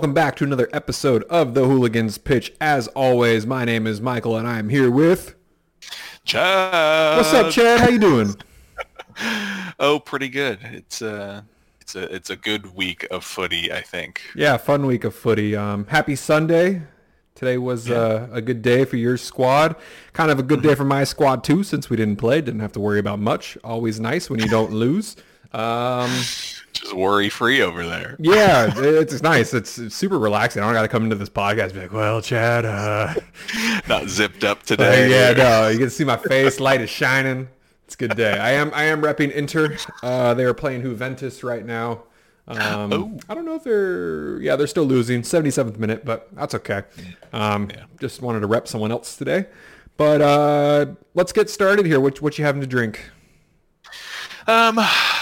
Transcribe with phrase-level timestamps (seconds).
[0.00, 2.54] Welcome back to another episode of the Hooligans Pitch.
[2.58, 5.34] As always, my name is Michael and I am here with
[6.24, 7.18] Chad.
[7.18, 7.80] What's up, Chad?
[7.80, 8.34] How you doing?
[9.78, 10.58] Oh, pretty good.
[10.62, 11.44] It's a
[11.82, 14.22] it's a it's a good week of footy, I think.
[14.34, 15.54] Yeah, fun week of footy.
[15.54, 16.80] Um, happy Sunday.
[17.34, 19.76] Today was uh, a good day for your squad.
[20.14, 22.40] Kind of a good day for my squad too, since we didn't play.
[22.40, 23.58] Didn't have to worry about much.
[23.62, 25.16] Always nice when you don't lose.
[25.52, 26.10] Um,
[26.72, 28.16] Just worry free over there.
[28.20, 29.52] yeah, it's, it's nice.
[29.54, 30.62] It's, it's super relaxing.
[30.62, 33.14] I don't got to come into this podcast and be like, well, Chad, uh,
[33.88, 35.10] Not zipped up today.
[35.10, 37.48] yeah, no, you can see my face, light is shining.
[37.86, 38.38] It's a good day.
[38.38, 39.76] I am I am repping Inter.
[40.02, 42.04] Uh, they are playing Juventus right now.
[42.46, 43.18] Um, Oh.
[43.28, 46.82] I don't know if they're yeah they're still losing 77th minute, but that's okay.
[47.32, 47.68] Um,
[48.00, 49.46] Just wanted to rep someone else today.
[49.96, 51.98] But uh, let's get started here.
[52.00, 53.10] What what you having to drink?
[54.50, 54.76] Um.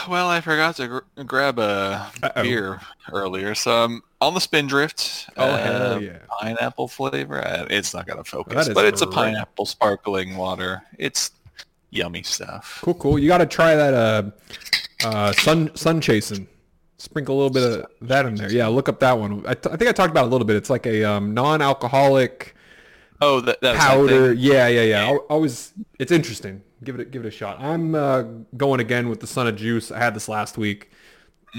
[0.09, 2.43] Well, I forgot to gr- grab a Uh-oh.
[2.43, 2.81] beer
[3.13, 5.29] earlier, so I'm on the Spindrift.
[5.37, 6.19] Oh, hell uh, yeah.
[6.41, 7.47] Pineapple flavor.
[7.47, 10.83] Uh, It's not gonna focus, but it's a pineapple sparkling water.
[10.99, 11.33] It's
[11.91, 12.79] yummy stuff.
[12.83, 13.19] Cool, cool.
[13.19, 14.23] You got to try that uh,
[15.05, 16.49] uh, sun sun chasing.
[16.97, 18.51] Sprinkle a little bit of that in there.
[18.51, 19.45] Yeah, look up that one.
[19.47, 20.57] I, t- I think I talked about it a little bit.
[20.57, 22.57] It's like a um, non-alcoholic
[23.21, 24.35] Oh, that that powder.
[24.35, 24.43] thing.
[24.43, 25.17] Yeah, yeah, yeah.
[25.29, 26.63] Always, it's interesting.
[26.85, 27.59] Give it, a, give it a shot.
[27.61, 28.23] I'm uh,
[28.57, 29.91] going again with the Son of Juice.
[29.91, 30.91] I had this last week.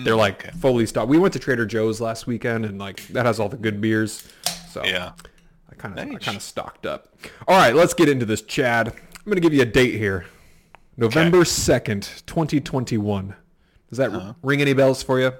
[0.06, 1.10] They're like fully stocked.
[1.10, 4.28] We went to Trader Joe's last weekend, and like that has all the good beers.
[4.70, 5.12] So Yeah.
[5.72, 6.24] I kind of, I Nice.
[6.24, 7.14] kind of stocked up.
[7.48, 8.88] All right, let's get into this, Chad.
[8.90, 10.26] I'm gonna give you a date here,
[10.96, 13.36] November second, 2021.
[13.90, 14.34] Does that Uh-huh.
[14.44, 15.34] ring any bells for you?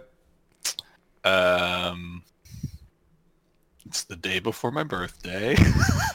[1.24, 2.19] Um,
[3.90, 5.56] it's the day before my birthday.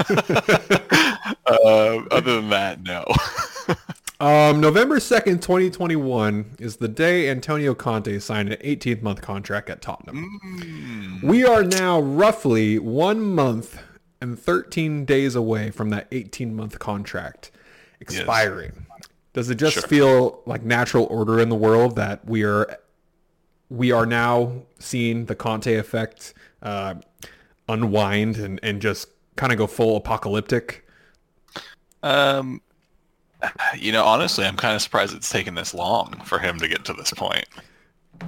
[0.08, 3.04] uh, other than that, no.
[4.20, 11.20] Um, November 2nd, 2021 is the day Antonio Conte signed an 18-month contract at Tottenham.
[11.22, 13.82] We are now roughly one month
[14.20, 17.50] and 13 days away from that 18 month contract
[18.00, 18.86] expiring.
[19.32, 19.82] Does it just Sure.
[19.82, 22.78] feel like natural order in the world that we are
[23.68, 26.94] we are now seeing the Conte effect uh,
[27.68, 30.86] unwind and, and just kind of go full apocalyptic?
[32.02, 32.60] Um,
[33.76, 36.84] you know, honestly, I'm kind of surprised it's taken this long for him to get
[36.86, 37.46] to this point.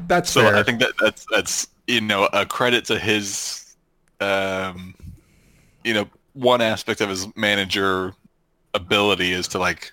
[0.09, 0.57] That's So fair.
[0.57, 3.77] I think that that's that's you know a credit to his,
[4.21, 4.95] um,
[5.85, 8.13] you know, one aspect of his manager
[8.75, 9.93] ability is to like,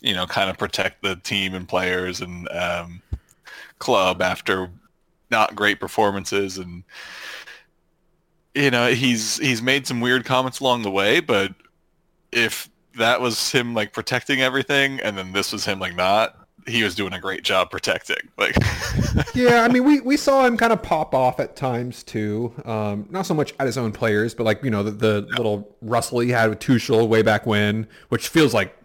[0.00, 3.02] you know, kind of protect the team and players and um,
[3.78, 4.70] club after
[5.30, 6.84] not great performances and
[8.56, 11.54] you know he's he's made some weird comments along the way but
[12.32, 12.68] if
[12.98, 16.94] that was him like protecting everything and then this was him like not he was
[16.94, 18.56] doing a great job protecting like
[19.34, 22.52] yeah, I mean, we, we saw him kind of pop off at times too.
[22.64, 25.76] Um, not so much at his own players, but like you know the, the little
[25.80, 28.76] rustle he had with Tuchel way back when, which feels like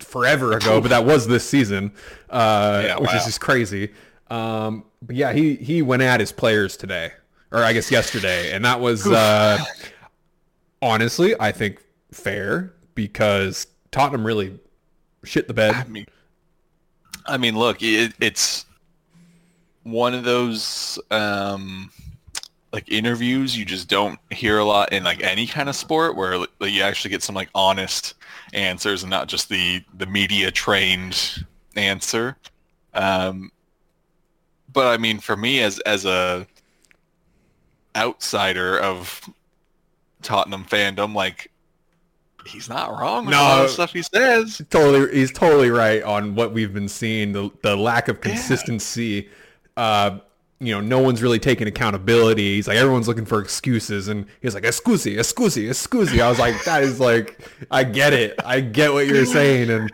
[0.00, 1.92] forever ago, but that was this season,
[2.30, 3.92] uh, Yeah, which is just crazy.
[4.28, 7.12] Um, but yeah, he he went at his players today,
[7.52, 9.58] or I guess yesterday, and that was uh,
[10.82, 14.58] honestly, I think fair because Tottenham really
[15.24, 15.74] shit the bed.
[15.74, 16.06] I mean,
[17.26, 18.66] I mean, look, it, it's
[19.82, 21.90] one of those um,
[22.72, 26.38] like interviews you just don't hear a lot in like any kind of sport where
[26.38, 28.14] like, you actually get some like honest
[28.52, 31.44] answers and not just the the media trained
[31.76, 32.36] answer.
[32.94, 33.50] Um,
[34.72, 36.46] but I mean, for me as as a
[37.96, 39.20] outsider of
[40.22, 41.50] Tottenham fandom, like
[42.46, 43.64] he's not wrong with a lot No.
[43.64, 44.62] of stuff he says.
[44.70, 49.28] totally he's totally right on what we've been seeing the the lack of consistency
[49.76, 50.18] uh
[50.58, 54.54] you know no one's really taking accountability he's like everyone's looking for excuses and he's
[54.54, 57.38] like excusi excusi excusi i was like that is like
[57.70, 59.90] i get it i get what you're saying and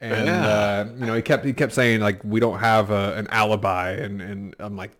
[0.00, 0.46] and Yeah.
[0.46, 3.90] uh you know he kept he kept saying like we don't have a, an alibi
[3.90, 4.92] and and i'm like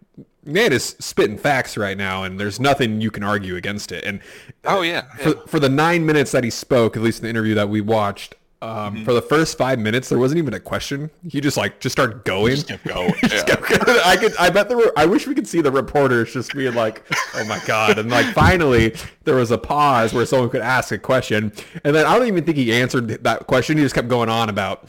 [0.45, 4.21] man is spitting facts right now and there's nothing you can argue against it and
[4.65, 7.55] Oh yeah, for, for the nine minutes that he spoke, at least in the interview
[7.55, 9.05] that we watched, um, Mm-hmm.
[9.05, 11.11] for the first five minutes, there wasn't even a question.
[11.29, 12.55] He just like just started going.
[12.57, 13.15] just kept going.
[13.23, 13.55] Just Yeah.
[13.55, 13.99] kept going.
[14.05, 14.93] I could, I bet there were.
[14.97, 17.05] I wish we could see the reporters just being like,
[17.37, 20.99] "Oh my god!" And like finally, there was a pause where someone could ask a
[20.99, 21.53] question,
[21.85, 23.77] and then I don't even think he answered that question.
[23.77, 24.89] He just kept going on about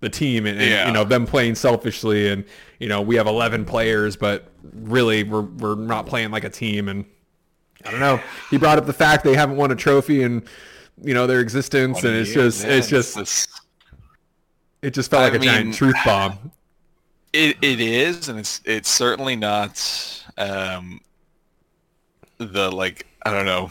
[0.00, 0.86] the team and, and, Yeah.
[0.86, 2.42] you know them playing selfishly, and
[2.80, 6.88] you know we have eleven players, but really we're we're not playing like a team,
[6.88, 7.04] and
[7.86, 8.20] I don't know.
[8.50, 10.42] He brought up the fact they haven't won a trophy in
[11.02, 13.46] you know their existence, and it's just it's just this-
[14.82, 16.52] it just felt I like a giant truth bomb.
[17.32, 21.00] It it is, and it's it's certainly not um,
[22.38, 23.70] the like I don't know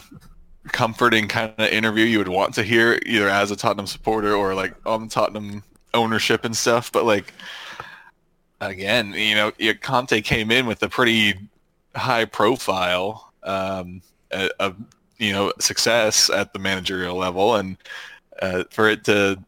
[0.68, 4.54] comforting kind of interview you would want to hear either as a Tottenham supporter or
[4.54, 5.62] like on Tottenham
[5.94, 6.92] ownership and stuff.
[6.92, 7.32] But like
[8.60, 11.34] again, you know, Conte came in with a pretty
[11.94, 14.02] high profile um,
[14.58, 14.76] of
[15.18, 17.76] you know success at the managerial level, and
[18.40, 19.38] uh, for it to,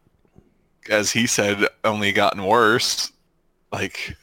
[0.90, 3.12] as he said, only gotten worse.
[3.72, 4.16] Like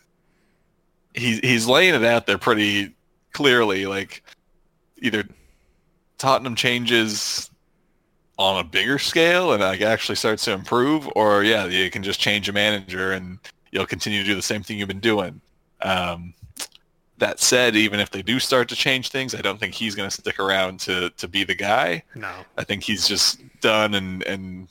[1.14, 2.94] he's he's laying it out there pretty
[3.34, 3.86] clearly.
[3.86, 4.24] Like
[5.02, 5.24] either
[6.18, 7.50] Tottenham changes
[8.38, 12.20] on a bigger scale and like actually starts to improve, or yeah, you can just
[12.20, 13.40] change a manager and
[13.72, 15.42] you'll continue to do the same thing you've been doing.
[15.82, 16.34] Um,
[17.20, 20.10] that said, even if they do start to change things, I don't think he's going
[20.10, 22.04] to stick around to to be the guy.
[22.16, 24.68] No, I think he's just done, and and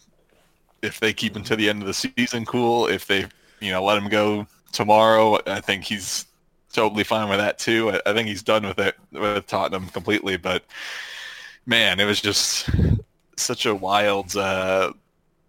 [0.82, 2.86] if they keep him to the end of the season, cool.
[2.86, 3.26] If they
[3.60, 6.26] you know let him go tomorrow, I think he's
[6.72, 7.90] totally fine with that too.
[7.90, 10.36] I, I think he's done with it with Tottenham completely.
[10.36, 10.64] But
[11.66, 12.70] man, it was just
[13.36, 14.92] such a wild uh,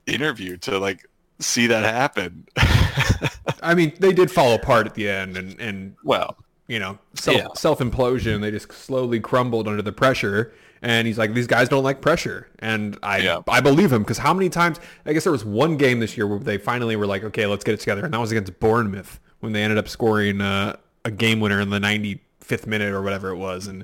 [0.05, 1.07] interview to like
[1.39, 2.47] see that happen.
[3.61, 7.37] I mean, they did fall apart at the end, and and well, you know, self
[7.37, 7.47] yeah.
[7.55, 8.41] self implosion.
[8.41, 10.53] They just slowly crumbled under the pressure.
[10.81, 13.41] And he's like, these guys don't like pressure, and I yeah.
[13.49, 14.79] I believe him because how many times?
[15.05, 17.65] I guess there was one game this year where they finally were like, okay, let's
[17.65, 21.11] get it together, and that was against Bournemouth when they ended up scoring uh, a
[21.11, 23.83] game winner in the 95th minute or whatever it was, and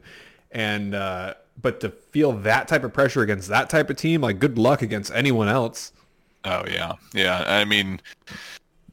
[0.51, 4.39] and uh, but to feel that type of pressure against that type of team, like
[4.39, 5.91] good luck against anyone else.
[6.45, 7.43] Oh yeah, yeah.
[7.45, 7.99] I mean,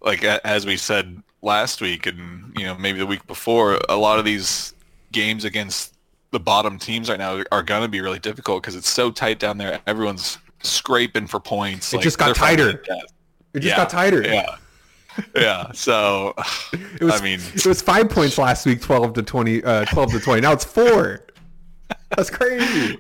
[0.02, 4.18] like as we said last week, and you know maybe the week before, a lot
[4.18, 4.74] of these
[5.12, 5.94] games against
[6.30, 9.38] the bottom teams right now are going to be really difficult because it's so tight
[9.38, 9.80] down there.
[9.86, 11.92] Everyone's scraping for points.
[11.92, 12.82] It like, just got tighter.
[13.54, 14.22] It just yeah, got tighter.
[14.22, 14.56] Yeah.
[15.36, 15.72] yeah.
[15.72, 16.34] So
[16.72, 17.20] it was.
[17.20, 20.40] I mean, it was five points last week, twelve to twenty, uh, twelve to twenty.
[20.40, 21.26] Now it's four.
[22.16, 22.98] That's crazy.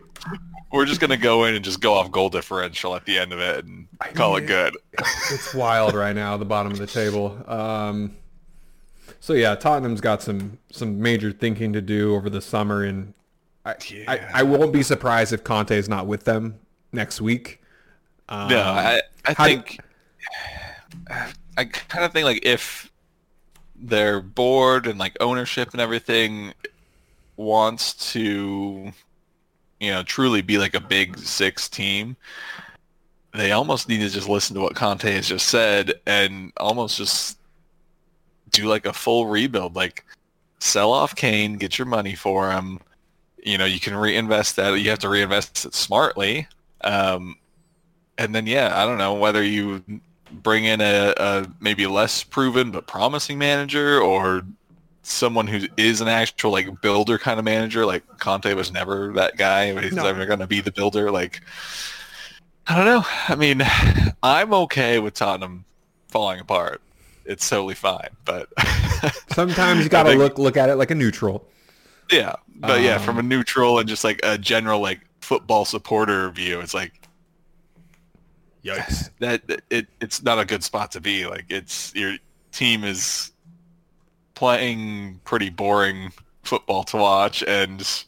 [0.72, 3.40] We're just gonna go in and just go off goal differential at the end of
[3.40, 4.76] it and call it good.
[5.30, 7.42] It's wild right now, the bottom of the table.
[7.46, 8.16] Um,
[9.20, 13.14] so yeah, Tottenham's got some some major thinking to do over the summer, and
[13.64, 14.04] I yeah.
[14.08, 16.58] I, I, won't be surprised if Conte is not with them
[16.92, 17.62] next week.
[18.28, 19.78] Um, no, I I think
[21.56, 22.90] I kind of think like if
[23.76, 26.54] their board and like ownership and everything
[27.36, 28.92] wants to,
[29.82, 32.16] you know, truly be like a big six team,
[33.34, 37.38] they almost need to just listen to what Conte has just said and almost just
[38.52, 39.74] do like a full rebuild.
[39.74, 40.04] Like
[40.60, 42.78] sell off Kane, get your money for him.
[43.42, 44.74] You know, you can reinvest that.
[44.74, 46.46] You have to reinvest it smartly.
[46.82, 47.36] Um,
[48.18, 49.82] and then, yeah, I don't know whether you
[50.30, 54.42] bring in a, a maybe less proven but promising manager or
[55.02, 57.84] someone who is an actual like builder kind of manager.
[57.84, 59.78] Like Conte was never that guy.
[59.80, 60.04] He's no.
[60.04, 61.10] never going to be the builder.
[61.10, 61.42] Like
[62.66, 63.04] I don't know.
[63.28, 63.62] I mean,
[64.22, 65.64] I'm okay with Tottenham
[66.08, 66.80] falling apart.
[67.24, 68.08] It's totally fine.
[68.24, 68.48] But
[69.32, 71.46] sometimes you got to look look at it like a neutral.
[72.10, 75.64] Yeah, but um, yeah, from a um, neutral and just like a general like football
[75.64, 76.92] supporter view, it's like
[78.64, 79.10] yikes.
[79.18, 81.26] That it it's not a good spot to be.
[81.26, 82.16] Like it's your
[82.52, 83.31] team is
[84.34, 86.12] playing pretty boring
[86.42, 88.04] football to watch, and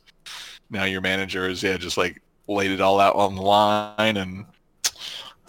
[0.70, 4.44] now your manager is yeah just like laid it all out on the line and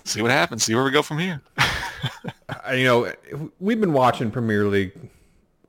[0.04, 0.64] see what happens.
[0.64, 1.42] See where we go from here.
[2.74, 3.12] you know,
[3.60, 4.94] we've been watching Premier League,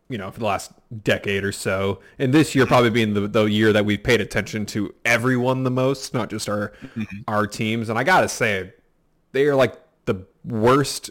[0.09, 0.73] you know, for the last
[1.03, 4.67] decade or so, and this year probably being the, the year that we've paid attention
[4.67, 7.03] to everyone the most, not just our mm-hmm.
[7.27, 7.89] our teams.
[7.89, 8.73] And I gotta say,
[9.33, 11.11] they are like the worst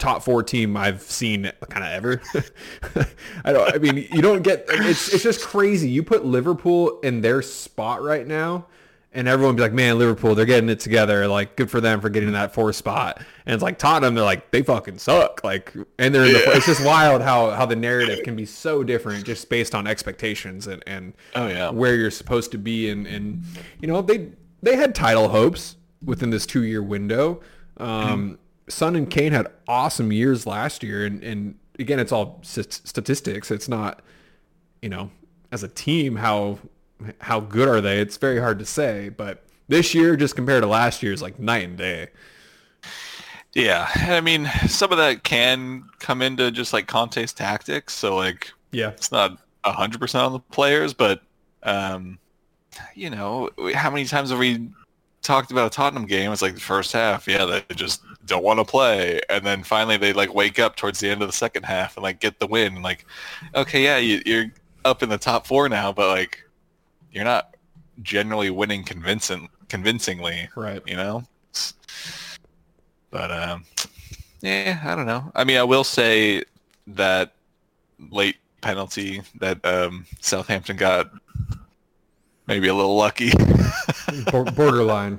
[0.00, 2.22] top four team I've seen kind of ever.
[3.44, 3.74] I don't.
[3.74, 4.64] I mean, you don't get.
[4.68, 5.88] It's it's just crazy.
[5.88, 8.66] You put Liverpool in their spot right now,
[9.12, 11.28] and everyone be like, "Man, Liverpool, they're getting it together.
[11.28, 14.50] Like, good for them for getting that four spot." And it's like Tottenham, they're like,
[14.50, 15.44] they fucking suck.
[15.44, 16.52] Like, and they're in the.
[16.56, 20.66] It's just wild how how the narrative can be so different just based on expectations
[20.66, 23.44] and and oh yeah where you're supposed to be and and
[23.80, 24.30] you know they
[24.62, 27.40] they had title hopes within this two year window.
[27.76, 28.38] Um, mm
[28.70, 33.50] Son and Kane had awesome years last year, and and again, it's all statistics.
[33.50, 34.02] It's not,
[34.82, 35.10] you know,
[35.52, 36.58] as a team how
[37.20, 38.00] how good are they?
[38.00, 41.38] It's very hard to say, but this year, just compared to last year, is like
[41.38, 42.08] night and day.
[43.54, 47.94] Yeah, I mean, some of that can come into just like Conte's tactics.
[47.94, 51.22] So like, yeah, it's not hundred percent on the players, but
[51.62, 52.18] um,
[52.94, 54.68] you know, how many times have we
[55.22, 56.32] talked about a Tottenham game?
[56.32, 59.98] It's like the first half, yeah, they just don't want to play, and then finally
[59.98, 62.46] they like wake up towards the end of the second half and like get the
[62.46, 62.76] win.
[62.76, 63.04] And, like,
[63.54, 64.46] okay, yeah, you, you're
[64.86, 66.42] up in the top four now, but like,
[67.12, 67.56] you're not
[68.02, 70.82] generally winning convincing convincingly, Right.
[70.86, 71.24] you know.
[73.10, 73.64] But um,
[74.40, 75.30] yeah, I don't know.
[75.34, 76.44] I mean, I will say
[76.86, 77.32] that
[78.10, 81.10] late penalty that um, Southampton got
[82.46, 83.32] maybe a little lucky.
[84.30, 85.18] Borderline.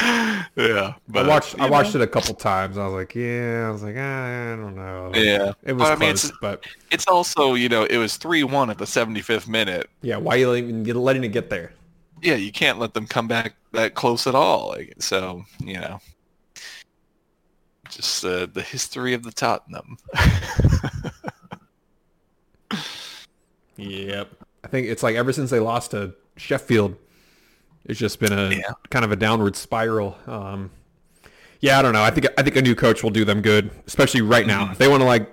[0.56, 1.58] yeah, but I watched.
[1.60, 2.78] I watched know, it a couple times.
[2.78, 3.66] I was like, yeah.
[3.68, 5.10] I was like, ah, I don't know.
[5.14, 8.16] Yeah, It was But, I mean, close, it's- but It's also you know it was
[8.16, 9.88] three one at the 75th minute.
[10.02, 10.16] yeah.
[10.16, 11.72] Why are you even letting it get there?
[12.22, 14.68] Yeah, you can't let them come back that close at all.
[14.68, 16.00] Like so, you know,
[17.88, 19.96] just uh, the history of the Tottenham.
[23.76, 24.28] Yep.
[24.64, 26.96] I think it's like ever since they lost to Sheffield,
[27.84, 28.62] it's just been a Yeah.
[28.90, 30.16] kind of a downward spiral.
[30.26, 30.70] Um,
[31.60, 32.02] yeah, I don't know.
[32.02, 34.70] I think I think a new coach will do them good, especially right now.
[34.72, 35.30] If they want to like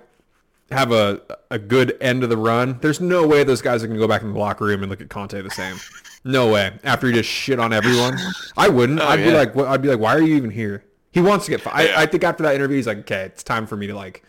[0.70, 3.98] have a a good end of the run, there's no way those guys are going
[3.98, 5.76] to go back in the locker room and look at Conte the same.
[6.24, 6.72] No way.
[6.84, 8.18] After he just shit on everyone,
[8.56, 9.00] I wouldn't.
[9.02, 10.84] Oh, I'd be like, I'd be like, why are you even here?
[11.12, 11.88] He wants to get fired.
[11.88, 11.98] Yeah.
[11.98, 14.22] I, I think after that interview, he's like, okay, it's time for me to like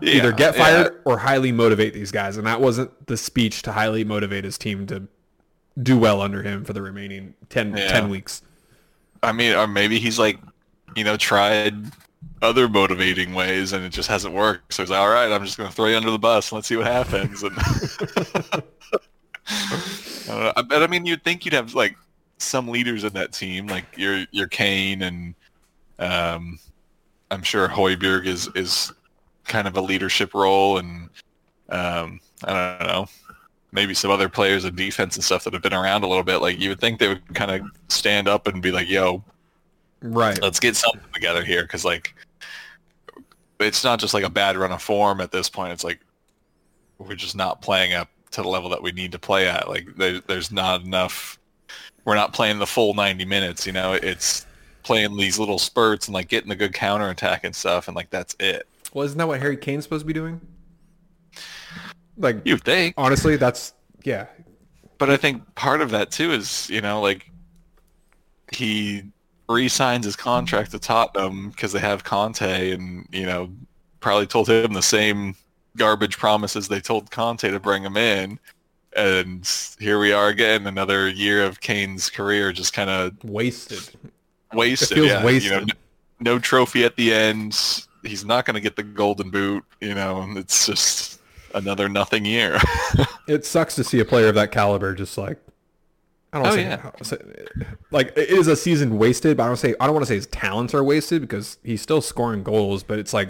[0.00, 0.62] Yeah, either get yeah.
[0.64, 2.36] fired or highly motivate these guys.
[2.36, 5.08] And that wasn't the speech to highly motivate his team to
[5.82, 7.88] do well under him for the remaining 10, Yeah.
[7.88, 8.42] 10 weeks.
[9.22, 10.38] I mean, or maybe he's like,
[10.96, 11.74] you know, tried
[12.42, 14.72] other motivating ways and it just hasn't worked.
[14.72, 16.56] So he's like, all right, I'm just going to throw you under the bus and
[16.56, 17.42] let's see what happens.
[17.42, 18.62] And I,
[20.26, 20.52] don't know.
[20.56, 20.84] I.
[20.84, 21.96] I mean, you'd think you'd have like
[22.38, 25.34] some leaders in that team, like your your Kane and
[25.98, 26.58] um,
[27.30, 28.92] I'm sure Højbjerg is is
[29.44, 31.08] kind of a leadership role, and
[31.68, 33.06] um, I don't know,
[33.78, 36.38] maybe some other players in defense and stuff that have been around a little bit.
[36.38, 39.22] Like you would think they would kind of stand up and be like, "Yo,
[40.02, 40.40] Right.
[40.42, 42.12] let's get something together here," because like
[43.60, 45.72] it's not just like a bad run of form at this point.
[45.72, 46.00] It's like
[46.98, 49.68] we're just not playing up to the level that we need to play at.
[49.68, 51.38] Like there, there's not enough.
[52.04, 53.64] We're not playing the full 90 minutes.
[53.64, 54.44] You know, it's
[54.82, 58.10] playing these little spurts and like getting the good counter attack and stuff, and like
[58.10, 58.66] that's it.
[58.92, 60.40] Well, isn't that what Harry Kane's supposed to be doing?
[62.18, 64.26] Like, You think, honestly, that's, yeah.
[64.98, 67.30] but I think part of that too is you know like
[68.52, 69.02] he
[69.48, 73.50] re-signs his contract to Tottenham because they have Conte, and you know
[74.00, 75.34] probably told him the same
[75.76, 78.38] garbage promises they told Conte to bring him in.
[78.96, 79.48] And
[79.78, 83.90] here we are again, another year of Kane's career just kind of Wasted.
[84.54, 84.96] wasted.
[84.96, 85.72] feels yeah, You know, wasted.
[86.20, 87.56] no trophy at the end.
[88.02, 89.64] He's not going to get the golden boot.
[89.80, 91.17] You know, and it's just
[91.54, 92.58] another nothing year.
[93.28, 95.38] It sucks to see a player of that caliber just like,
[96.32, 96.90] I don't Oh, say, yeah.
[97.02, 97.18] say,
[97.90, 100.14] like it is a season wasted, but I don't say I don't want to say
[100.14, 102.82] his talents are wasted because he's still scoring goals.
[102.82, 103.28] But it's like,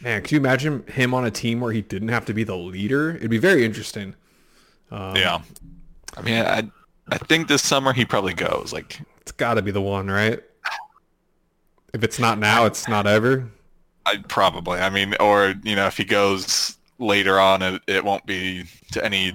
[0.00, 2.56] man, could you imagine him on a team where he didn't have to be the
[2.56, 3.10] leader?
[3.16, 4.14] It'd be very interesting.
[4.90, 5.42] Um, yeah.
[6.16, 6.70] I mean, I
[7.10, 8.72] I think this summer he probably goes.
[8.72, 10.40] Like, It's got to be the one, right?
[11.92, 13.46] If it's not now, it's not ever.
[14.06, 14.78] I probably.
[14.80, 19.04] I mean, or you know, if he goes later on, it, it won't be to
[19.04, 19.32] any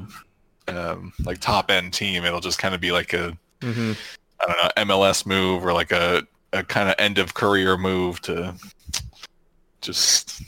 [0.67, 2.23] um, like top end team.
[2.25, 3.93] It'll just kind of be like a hmm
[4.41, 8.21] I don't know MLS move or like a a kind of end of career move
[8.21, 8.53] to
[9.81, 10.41] just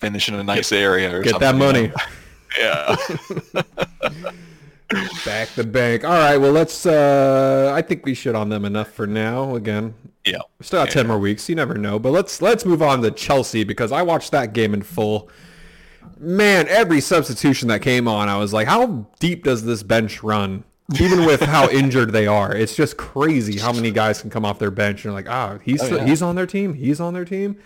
[0.00, 1.48] finish in a nice area or Get something.
[1.48, 1.92] that money.
[2.58, 2.96] Yeah.
[5.24, 6.02] Back the bank.
[6.04, 6.36] All right.
[6.36, 6.84] Well, let's.
[6.84, 9.54] uh I think we should on them enough for now.
[9.54, 10.38] Again, yeah.
[10.58, 10.94] we still got Yeah.
[10.94, 11.48] ten more weeks.
[11.48, 12.00] You never know.
[12.00, 15.28] But let's let's move on to Chelsea because I watched that game in full.
[16.20, 20.64] Man, every substitution that came on, I was like, how deep does this bench run?
[21.00, 24.58] Even with how injured they are, it's just crazy how many guys can come off
[24.58, 25.04] their bench.
[25.04, 26.04] And like, ah, he's Oh, yeah.
[26.04, 26.74] he's on their team.
[26.74, 27.56] He's on their team.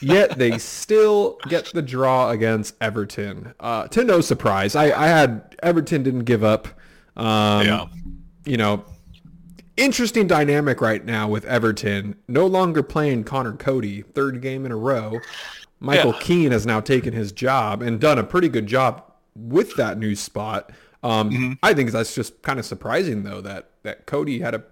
[0.00, 3.52] Yet they still get the draw against Everton.
[3.60, 6.68] Uh, to no surprise, I, I had Everton didn't give up.
[7.16, 7.86] Um, Yeah.
[8.46, 8.84] You know,
[9.76, 12.16] interesting dynamic right now with Everton.
[12.28, 15.18] No longer playing Conor Coady, third game in a row.
[15.84, 16.20] Michael Yeah.
[16.20, 19.02] Keane has now taken his job and done a pretty good job
[19.36, 20.70] with that new spot.
[21.02, 21.52] Um, Mm-hmm.
[21.62, 24.62] I think that's just kind of surprising though that that Coady had a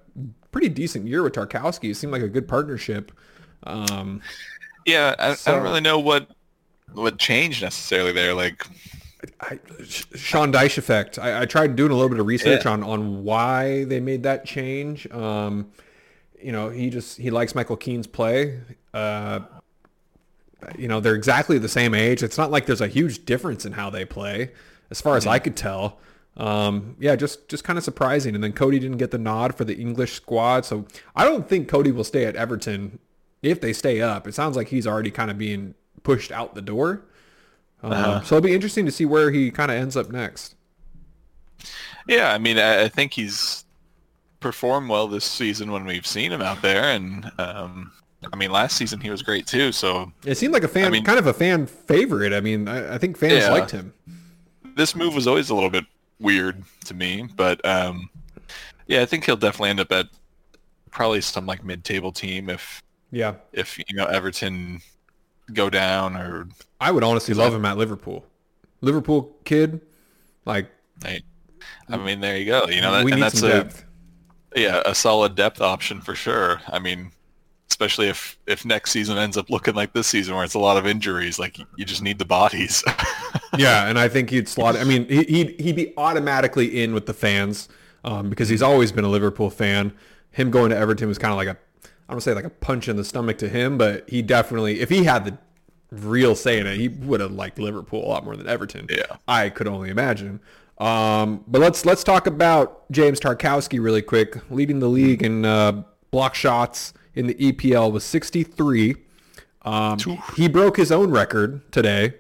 [0.51, 1.91] pretty decent year with Tarkowski.
[1.91, 3.13] It seemed like a good partnership.
[3.65, 4.21] Um,
[4.87, 5.15] Yeah.
[5.19, 6.29] I, I don't really know what
[6.93, 8.35] what changed necessarily there.
[8.35, 8.67] Like,
[9.41, 11.19] I, Sean Dyche effect.
[11.19, 12.73] I, I tried doing a little bit of research Yeah.
[12.73, 15.07] on on why they made that change.
[15.11, 15.71] Um,
[16.43, 18.61] you know, he just he likes Michael Keane's play.
[18.93, 19.41] Uh,
[20.79, 22.23] you know, they're exactly the same age.
[22.23, 24.51] It's not like there's a huge difference in how they play,
[24.91, 25.99] as far as I could tell.
[26.37, 28.35] Um, yeah, just just kind of surprising.
[28.35, 31.69] And then Coady didn't get the nod for the English squad, so I don't think
[31.69, 32.99] Coady will stay at Everton
[33.43, 34.27] if they stay up.
[34.27, 37.03] It sounds like he's already kind of being pushed out the door.
[37.83, 38.21] Um, Uh-huh.
[38.23, 40.55] So it'll be interesting to see where he kind of ends up next.
[42.09, 43.65] Yeah, I mean, I, I think he's
[44.41, 47.93] performed well this season when we've seen him out there, and um,
[48.33, 49.73] I mean, last season he was great too.
[49.73, 52.33] So It seemed like a fan, I mean- kind of a fan favorite.
[52.33, 53.51] I mean, I, I think fans Yeah.
[53.51, 53.93] liked him.
[54.77, 55.85] this move was always a little bit
[56.19, 58.09] weird to me, but um,
[58.87, 60.07] yeah, I think he'll definitely end up at
[60.91, 64.81] probably some like mid-table team if Yeah, if you know Everton
[65.53, 66.49] go down or
[66.81, 68.25] I would honestly love him at Liverpool.
[68.81, 69.81] Liverpool kid,
[70.45, 70.71] like
[71.05, 71.21] I,
[71.89, 72.67] I mean, there you go.
[72.69, 73.85] You know, that, and that's a depth.
[74.57, 76.61] yeah a solid depth option for sure.
[76.69, 77.11] I mean,
[77.73, 80.77] especially if if next season ends up looking like this season where it's a lot
[80.77, 82.85] of injuries, like you, just need the bodies.
[83.59, 84.77] Yeah, and I think he'd slot.
[84.77, 87.69] I mean, he- he'd he'd be automatically in with the fans
[88.03, 89.93] um, because he's always been a Liverpool fan.
[90.31, 91.59] Him going to Everton was kind of like a,
[92.09, 94.89] I don't say like a punch in the stomach to him, but he definitely, if
[94.89, 95.37] he had the
[95.91, 98.87] real say in it, he would have liked Liverpool a lot more than Everton.
[98.89, 99.17] Yeah.
[99.29, 100.41] I could only imagine.
[100.79, 105.83] Um, but let's let's talk about James Tarkowski really quick, leading the league in uh,
[106.11, 108.97] block shots in the EPL was 63.
[109.63, 109.99] Um,
[110.37, 112.15] he broke his own record today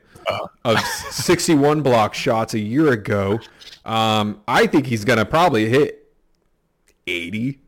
[0.65, 0.79] of
[1.11, 3.41] 61 block shots a year ago.
[3.85, 6.13] Um, I think he's gonna probably hit
[7.07, 7.59] 80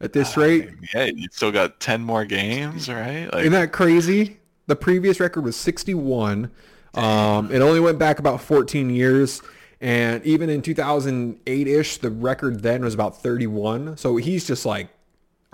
[0.00, 0.70] at this rate.
[0.94, 3.24] yeah, you still got ten more games, right?
[3.32, 4.38] Like, Isn't that crazy?
[4.68, 6.50] The previous record was 61.
[6.94, 9.42] Um, it only went back about 14 years.
[9.80, 13.96] And even in 2008-ish, the record then was about 31.
[13.96, 14.88] So he's just like,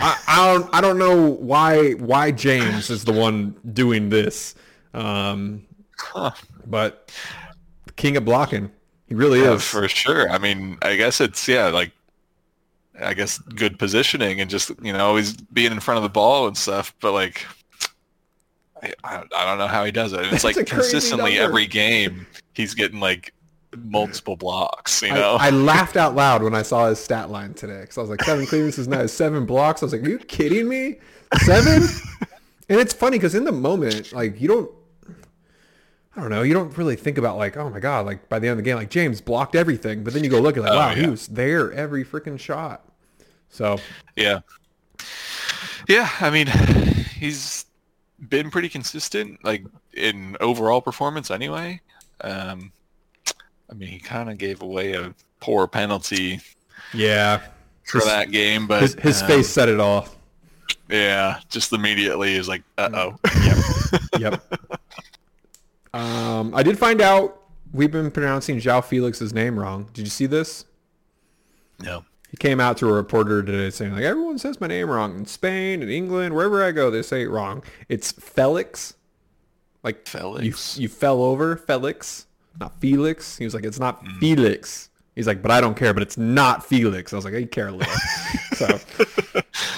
[0.02, 4.54] I, I don't, I don't know why, why James is the one doing this.
[4.94, 5.66] Um,
[5.98, 6.32] Huh.
[6.66, 7.12] but
[7.96, 8.70] king of blocking,
[9.06, 9.64] he really Yeah, is.
[9.64, 10.28] for sure.
[10.28, 11.92] I mean, I guess it's yeah, like
[13.00, 16.48] I guess good positioning and just you know always being in front of the ball
[16.48, 16.92] and stuff.
[17.00, 17.46] But like,
[18.82, 20.20] I, I I don't know how he does it.
[20.20, 23.32] It's That's like consistently every game he's getting like
[23.76, 25.02] multiple blocks.
[25.02, 27.98] You know, I, I laughed out loud when I saw his stat line today because
[27.98, 29.82] I was like, seven clearances now, seven blocks.
[29.82, 30.98] I was like, are you kidding me?
[31.38, 31.82] Seven?
[32.68, 34.70] and it's funny because in the moment, like you don't,
[36.16, 38.48] I don't know, you don't really think about like, oh my god, like by the
[38.48, 40.72] end of the game, like James blocked everything, but then you go look at like,
[40.72, 42.84] Oh, wow, he was there every freaking shot.
[43.48, 43.78] So
[44.16, 44.40] yeah,
[45.88, 46.08] yeah.
[46.20, 46.46] I mean,
[47.16, 47.66] he's
[48.28, 51.80] been pretty consistent, like in overall performance anyway.
[52.20, 52.72] Um,
[53.72, 56.40] I mean, he kind of gave away a poor penalty
[56.92, 57.40] yeah,
[57.84, 60.06] for His- that game, but his, his um, face said it all.
[60.90, 63.16] Yeah, just immediately is like, uh oh.
[64.18, 64.40] Yep.
[64.52, 64.78] Yep.
[65.94, 67.40] Um, I did find out
[67.72, 69.88] we've been pronouncing João Felix's name wrong.
[69.94, 70.66] Did you see this?
[71.80, 72.04] no.
[72.30, 75.26] He came out to a reporter today saying like everyone says my name wrong in
[75.26, 77.62] Spain in England wherever I go they say it wrong.
[77.90, 78.94] It's Felix,
[79.82, 80.78] like Felix.
[80.78, 82.24] You you fell over Felix,
[82.60, 83.36] not Felix.
[83.36, 84.18] He was like it's not Mm.
[84.18, 84.88] Felix.
[85.14, 85.92] He's like, but I don't care.
[85.92, 87.12] But it's not Felix.
[87.12, 87.92] I was like, I care a little.
[88.54, 88.78] so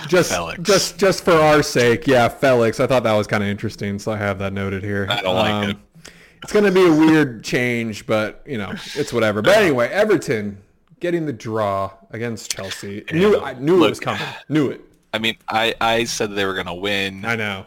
[0.08, 0.60] just Felix.
[0.62, 2.78] just just for our sake, yeah, Felix.
[2.80, 5.06] I thought that was kind of interesting, so I have that noted here.
[5.10, 5.76] I don't like it.
[6.42, 9.42] It's gonna be a weird change, but you know, it's whatever.
[9.42, 10.58] But anyway, Everton
[11.00, 13.04] getting the draw against Chelsea.
[13.12, 14.22] Knew I knew it Look- was coming.
[14.48, 14.80] Knew it.
[15.12, 17.24] I mean, I, I said they were going to win.
[17.24, 17.66] I know.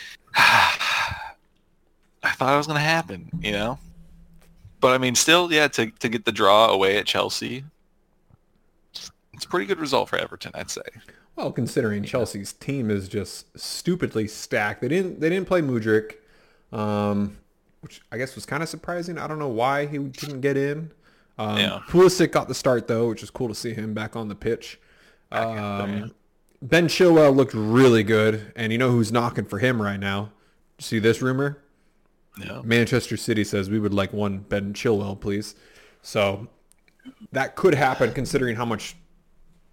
[0.36, 3.78] I thought it was going to happen, you know?
[4.80, 7.64] But I mean, still, yeah, to, to get the draw away at Chelsea,
[9.34, 10.82] it's a pretty good result for Everton, I'd say.
[11.36, 14.80] Well, considering Chelsea's team is just stupidly stacked.
[14.82, 16.14] They didn't they didn't play Mudryk,
[16.72, 17.38] um,
[17.80, 19.16] which I guess was kind of surprising.
[19.18, 20.92] I don't know why he didn't get in.
[21.38, 21.80] Um, Yeah.
[21.88, 24.78] Pulisic got the start though, which is cool to see him back on the pitch.
[25.32, 25.54] out
[25.86, 26.14] there, Um,
[26.60, 30.32] ben Chilwell looked really good, and you know who's knocking for him right now?
[30.78, 31.58] See this rumor?
[32.38, 32.62] Yeah.
[32.64, 35.54] Manchester City says we would like one Ben Chilwell, please.
[36.02, 36.48] So
[37.32, 38.96] that could happen considering how much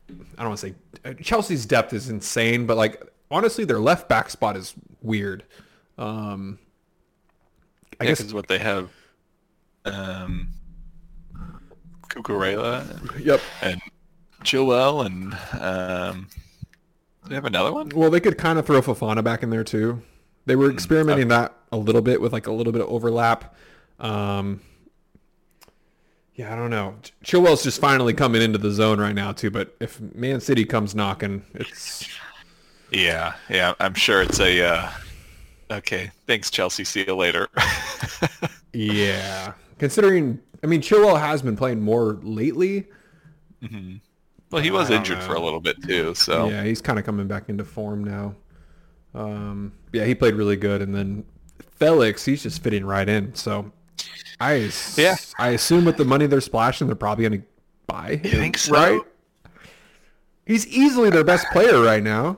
[0.10, 4.30] I don't want to say Chelsea's depth is insane, but like honestly, their left back
[4.30, 5.44] spot is weird.
[5.98, 6.60] Um,
[8.00, 8.92] I I guess guess what they have
[9.86, 10.50] um,
[12.10, 12.86] Cucurella
[13.24, 13.42] yep.
[13.62, 13.82] and
[14.44, 16.28] Chilwell and um,
[17.24, 17.92] do they have another one?
[17.94, 20.02] Well, they could kind of throw Fofana back in there too.
[20.48, 23.54] They were experimenting that a little bit with like a little bit of overlap.
[24.00, 24.62] Um,
[26.36, 26.96] yeah, I don't know.
[27.04, 29.52] Ch- Chilwell's just finally coming into the zone right now too.
[29.52, 32.08] But if Man City comes knocking, it's
[32.92, 33.74] Yeah, yeah.
[33.82, 34.62] I'm sure it's a.
[34.64, 34.90] Uh,
[35.70, 36.86] okay, thanks, Chelsea.
[36.86, 37.50] See you later.
[38.74, 39.52] yeah.
[39.80, 42.88] Considering, I mean, Chilwell has been playing more lately.
[44.50, 47.28] well, he was injured for a little bit too, so Yeah, he's kind of coming
[47.28, 48.34] back into form now.
[49.14, 51.26] Um, yeah, he played really good, and then
[51.76, 53.34] Felix, he's just fitting right in.
[53.36, 53.72] So,
[54.40, 55.16] I Yeah.
[55.40, 57.48] I assume with the money they're splashing, they're probably going to
[57.88, 58.74] buy him, think so?
[58.74, 59.02] right?
[60.46, 62.38] He's easily their best player right now.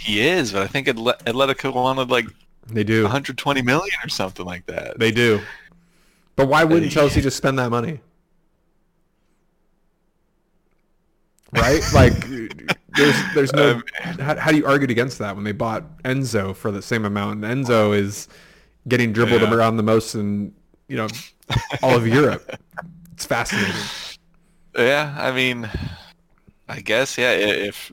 [0.00, 2.26] He is, but I think Atletico wanted like
[2.68, 3.02] They do.
[3.02, 4.98] 120 million or something like that.
[4.98, 5.40] They do.
[6.36, 6.90] But why wouldn't.
[6.90, 8.00] Chelsea just spend that money?
[11.52, 11.82] Right?
[11.92, 12.12] Like,
[12.96, 13.72] there's there's no.
[13.72, 13.84] Um,
[14.20, 17.44] how, how do you argue against that when they bought Enzo for the same amount?
[17.44, 18.28] And Enzo is
[18.88, 19.54] getting dribbled Yeah.
[19.54, 20.52] around the most in
[20.88, 21.08] you know
[21.82, 22.58] all of Europe.
[23.12, 23.74] It's fascinating.
[24.76, 25.70] Yeah, I mean,
[26.68, 27.32] I guess yeah.
[27.32, 27.92] If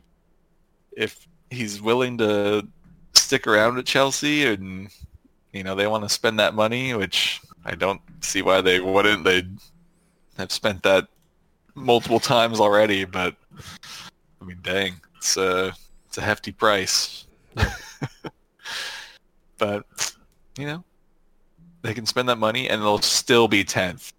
[0.97, 2.67] if he's willing to
[3.13, 4.89] stick around at Chelsea and
[5.53, 9.23] you know they want to spend that money, which I don't see why they wouldn't.
[9.23, 9.43] They
[10.37, 11.07] have spent that
[11.75, 13.35] multiple times already, but
[14.41, 15.73] I mean, dang, it's a
[16.08, 17.27] it's a hefty price.
[19.58, 19.86] but
[20.58, 20.84] you know,
[21.84, 24.13] they can spend that money and they'll still be tenth.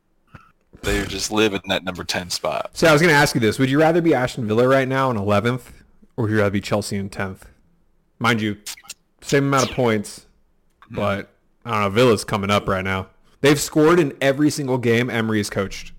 [0.83, 2.71] They just live in that number ten spot.
[2.75, 4.89] So I was going to ask you this: Would you rather be Ashton Villa right
[4.89, 5.73] now in eleventh,
[6.17, 7.47] or would you rather be Chelsea in tenth?
[8.19, 8.59] Mind you,
[9.21, 10.27] same amount of points,
[10.91, 11.31] but
[11.65, 11.91] I don't know.
[11.91, 13.09] Villa's coming up right now.
[13.41, 15.93] They've scored in every single game Emery has coached.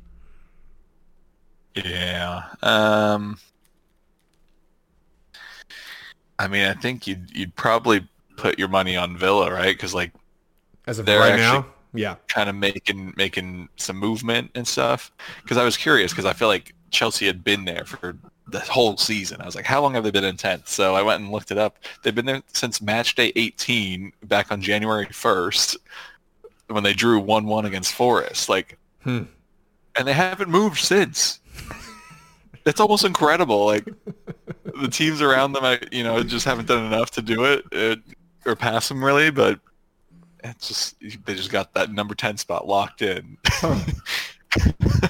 [1.75, 2.43] Yeah.
[2.61, 3.37] Um.
[6.39, 9.75] I mean, I think you'd you'd probably put your money on Villa, right?
[9.75, 10.11] Because like
[10.87, 12.15] As of They're right now, yeah.
[12.27, 15.11] kind of making making some movement and stuff.
[15.41, 18.17] Because I was curious because I feel like Chelsea had been there for
[18.47, 19.41] the whole season.
[19.41, 20.67] I was like, how long have they been in tenth?
[20.67, 21.77] So I went and looked it up.
[22.03, 25.77] They've been there since match day 18, back on January 1st,
[26.67, 28.49] when they drew 1-1 against Forest.
[28.49, 29.23] Like, Hmm.
[29.95, 31.39] and they haven't moved since.
[32.65, 33.65] It's almost incredible.
[33.65, 33.85] Like
[34.81, 37.95] the teams around them, I, you know, just haven't done enough to do it uh,
[38.49, 39.59] or pass them really, but
[40.43, 40.95] it's just
[41.25, 43.37] they just got that number ten spot locked in.
[43.45, 43.79] Huh.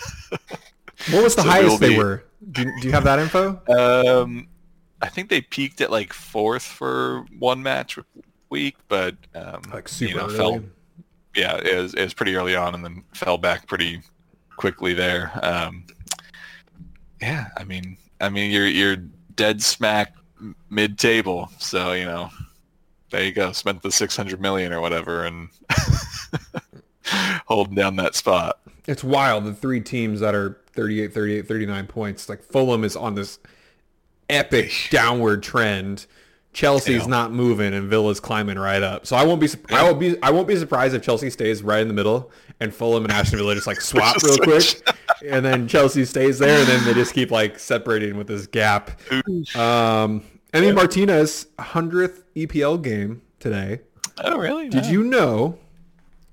[1.12, 2.24] What was the So highest we'll they be- were?
[2.52, 3.62] Do you, do you have that info?
[3.70, 4.48] Um,
[5.02, 8.00] I think they peaked at like fourth for one match
[8.50, 10.38] week, but um, Like super you know, early.
[10.38, 10.64] fell.
[11.36, 14.02] Yeah, it was, it was pretty early on, and then fell back pretty
[14.56, 15.32] quickly there.
[15.44, 15.86] Um,
[17.24, 18.98] yeah, I mean, I mean, you're you're
[19.36, 20.14] dead smack
[20.70, 22.30] mid table, so you know,
[23.12, 23.54] there you go.
[23.54, 25.48] Spent the six hundred million or whatever, and
[27.48, 28.60] holding down that spot.
[28.88, 29.46] It's wild.
[29.46, 32.28] The three teams that are 38, 38, 39 points.
[32.28, 33.40] Like Fulham is on this
[34.30, 36.06] epic downward trend.
[36.52, 39.08] Chelsea's not moving and Villa's climbing right up.
[39.08, 41.82] So I won't be I won't be I won't be surprised if Chelsea stays right
[41.82, 42.32] in the middle
[42.64, 44.88] and Fulham and Aston Villa just like swap real quick
[45.26, 49.00] and then Chelsea stays there and then they just keep like separating with this gap.
[49.56, 50.24] Um
[50.54, 53.82] Emi Martinez 100th EPL game today.
[54.24, 54.70] Oh, really?
[54.70, 55.58] Did you know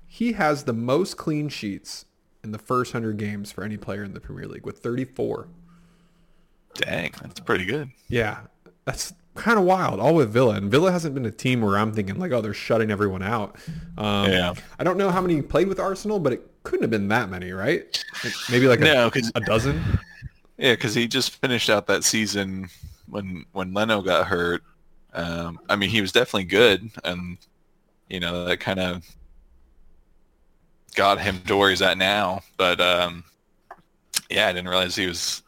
[0.07, 2.05] he has the most clean sheets
[2.43, 5.47] in the first 100 games for any player in the Premier League with 34?
[6.75, 7.89] Dang, that's pretty good.
[8.07, 8.41] Yeah,
[8.85, 9.99] that's kind of wild.
[9.99, 12.53] All with Villa, and Villa hasn't been a team where I'm thinking like, oh, they're
[12.53, 13.57] shutting everyone out.
[13.97, 14.53] Um, Yeah.
[14.79, 17.51] I don't know how many played with Arsenal, but it couldn't have been that many,
[17.51, 18.03] right?
[18.23, 19.81] Like, Maybe like a, No, because a dozen.
[20.57, 22.69] Yeah, because he just finished out that season
[23.07, 24.61] when when Leno got hurt.
[25.13, 27.37] Um, I mean, he was definitely good, and
[28.09, 29.03] you know that kind of
[30.95, 32.41] got him to where he's at now.
[32.57, 33.23] But um,
[34.29, 35.41] yeah, I didn't realize he was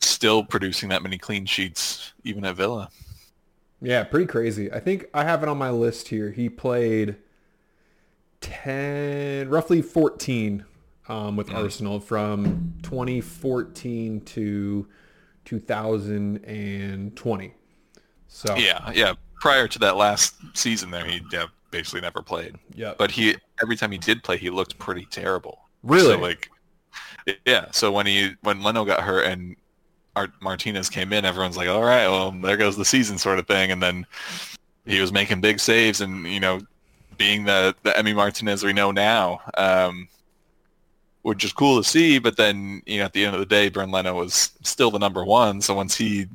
[0.00, 2.90] still producing that many clean sheets even at Villa.
[3.82, 4.70] Yeah, pretty crazy.
[4.72, 6.30] I think I have it on my list here.
[6.30, 7.16] He played
[8.40, 10.64] 10, roughly 14
[11.08, 14.86] um, with Arsenal from 2014 to
[15.44, 17.54] 2020.
[18.28, 19.14] So, Yeah, yeah.
[19.40, 22.56] Prior to that last season, there he yeah, basically never played.
[22.74, 22.92] yeah.
[22.98, 25.60] But he every time he did play, he looked pretty terrible.
[25.82, 26.12] Really?
[26.14, 26.50] So like,
[27.46, 27.70] yeah.
[27.70, 29.56] So when he when Leno got hurt and
[30.40, 33.70] Martinez came in, everyone's like, all right, well, there goes the season, sort of thing.
[33.70, 34.06] And then
[34.86, 36.60] he was making big saves, and you know,
[37.16, 40.08] being the the Emi Martinez we know now, um,
[41.22, 42.18] which is cool to see.
[42.18, 44.98] But then you know, at the end of the day, Bernd Leno was still the
[44.98, 45.60] number one.
[45.60, 46.26] So once he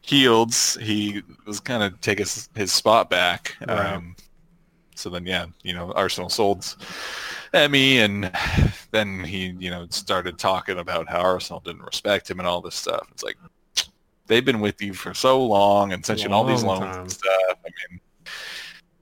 [0.00, 3.56] healed, he was kind of take his his spot back.
[3.66, 3.94] Right.
[3.94, 4.16] Um,
[4.94, 6.76] so then, yeah, you know, Arsenal sold
[7.52, 8.32] Emi, and
[8.92, 12.74] then he, you know, started talking about how Arsenal didn't respect him and all this
[12.74, 13.06] stuff.
[13.12, 13.36] It's like
[14.26, 17.00] they've been with you for so long and sent you all these Long loans time.
[17.02, 17.56] and stuff.
[17.64, 18.00] I mean,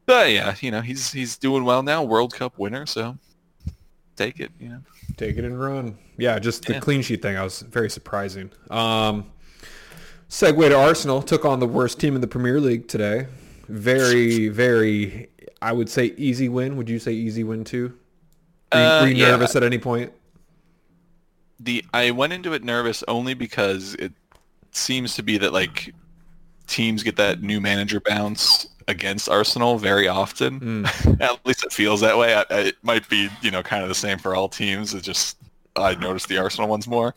[0.07, 3.17] but yeah, you know, he's he's doing well now, World Cup winner, so
[4.17, 4.51] take it.
[4.59, 4.81] You know,
[5.17, 5.99] Take it and run.
[6.17, 6.81] Yeah, just the Yeah.
[6.81, 7.37] clean sheet thing.
[7.37, 8.51] I was very surprising.
[8.71, 9.27] Um,
[10.29, 11.21] segue to Arsenal.
[11.23, 13.27] Took on the worst team in the Premier League today.
[13.69, 15.29] Very, very,
[15.61, 16.77] I would say easy win.
[16.77, 17.99] Would you say easy win too?
[18.73, 19.31] Were you, Uh, were you yeah.
[19.31, 20.13] nervous at any point?
[21.63, 24.13] the I went into it nervous only because it
[24.73, 25.95] seems to be that like
[26.67, 30.61] teams get that new manager bounce against Arsenal very often.
[30.61, 31.21] Mm.
[31.21, 32.35] At least it feels that way.
[32.35, 34.95] I, I, it might be you know kind of the same for all teams.
[34.95, 35.37] It just
[35.77, 37.15] I noticed the Arsenal ones more.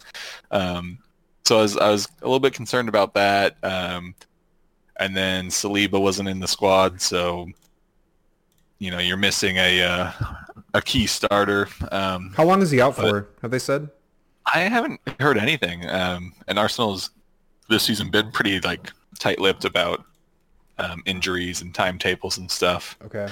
[0.52, 0.98] Um,
[1.46, 3.56] so I was I was a little bit concerned about that.
[3.64, 4.14] Um,
[4.98, 7.48] and then Saliba wasn't in the squad, so
[8.80, 10.12] you know you're missing a uh,
[10.74, 11.68] a key starter.
[11.92, 13.30] Um, How long is he out for?
[13.42, 13.90] Have they said?
[14.52, 15.88] I haven't heard anything.
[15.90, 17.12] Um, and Arsenal's
[17.70, 20.04] this season been pretty like tight-lipped about
[20.80, 22.98] um, injuries and timetables and stuff.
[23.06, 23.28] Okay.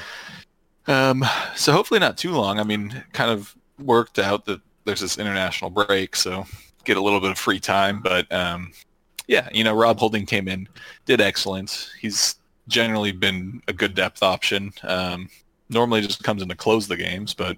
[0.88, 1.26] Um,
[1.56, 2.60] so hopefully not too long.
[2.60, 6.46] I mean, kind of worked out that there's this international break, so
[6.86, 8.02] get a little bit of free time.
[8.02, 8.72] But um,
[9.28, 10.68] yeah, you know, Rob Holding came in,
[11.06, 11.92] did excellent.
[12.00, 12.36] He's
[12.68, 14.72] generally been a good depth option.
[14.84, 15.30] Um,
[15.72, 17.58] normally just comes in to close the games, but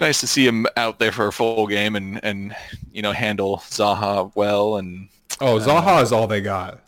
[0.00, 2.54] nice to see him out there for a full game and and
[2.92, 5.08] you know handle Zaha well and
[5.40, 6.80] Oh, Zaha is all they got.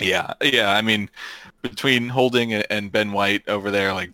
[0.00, 1.10] yeah yeah I mean
[1.62, 4.10] between Holding and Ben White over there like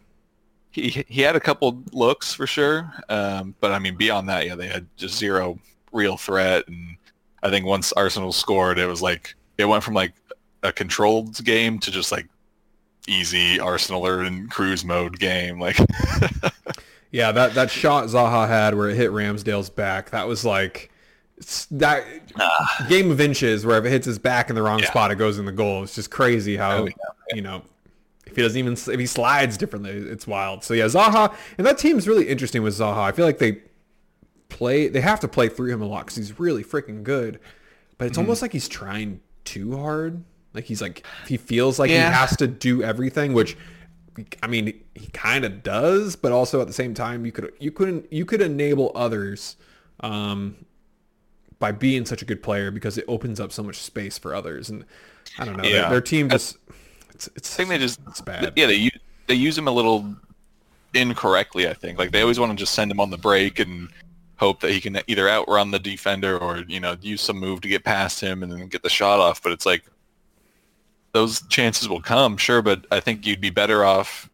[0.71, 4.55] he he had a couple looks for sure um, but I mean beyond that yeah
[4.55, 5.59] they had just zero
[5.93, 6.97] real threat and
[7.43, 10.15] I think once Arsenal scored it was like it went from like
[10.63, 12.27] a controlled game to just like
[13.09, 15.79] easy Arsenaler and cruise mode game like
[17.11, 20.91] Yeah, that that shot Zaha had where it hit Ramsdale's back, that was like
[21.71, 22.05] that
[22.39, 22.87] ah.
[22.89, 24.91] game of inches where if it hits his back in the wrong Yeah.
[24.91, 25.85] spot, it goes in the goal.
[25.85, 26.93] It's just crazy how Oh, yeah.
[27.35, 27.63] you know
[28.27, 30.65] if he doesn't even if he slides differently, it's wild.
[30.65, 32.99] So yeah, Zaha and that team's really interesting with Zaha.
[32.99, 33.63] I feel like they
[34.51, 37.41] play they have to play through him a lot because he's really freaking good,
[37.97, 38.23] but it's mm-hmm.
[38.23, 40.23] almost like he's trying too hard.
[40.55, 42.09] Like he's like he feels like Yeah.
[42.09, 43.57] he has to do everything, which
[44.43, 47.71] I mean, he kind of does, but also at the same time, you could you
[47.71, 49.57] couldn't you could enable others
[50.01, 50.57] um,
[51.61, 54.71] by being such a good player because it opens up so much space for others.
[54.71, 54.85] And
[55.39, 56.57] I don't know, their, their team just
[57.15, 58.53] it's it's I think they just it's bad.
[58.57, 60.17] yeah they use they use him a little
[60.95, 63.89] incorrectly I think like they always want to just send him on the break and
[64.37, 67.69] hope that he can either outrun the defender or you know use some move to
[67.69, 69.85] get past him and then get the shot off but it's like
[71.13, 74.29] those chances will come sure but I think you'd be better off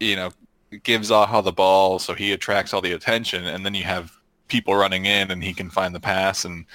[0.00, 0.30] you know
[0.82, 4.12] give Zaha the ball so he attracts all the attention and then you have
[4.48, 6.66] people running in and he can find the pass and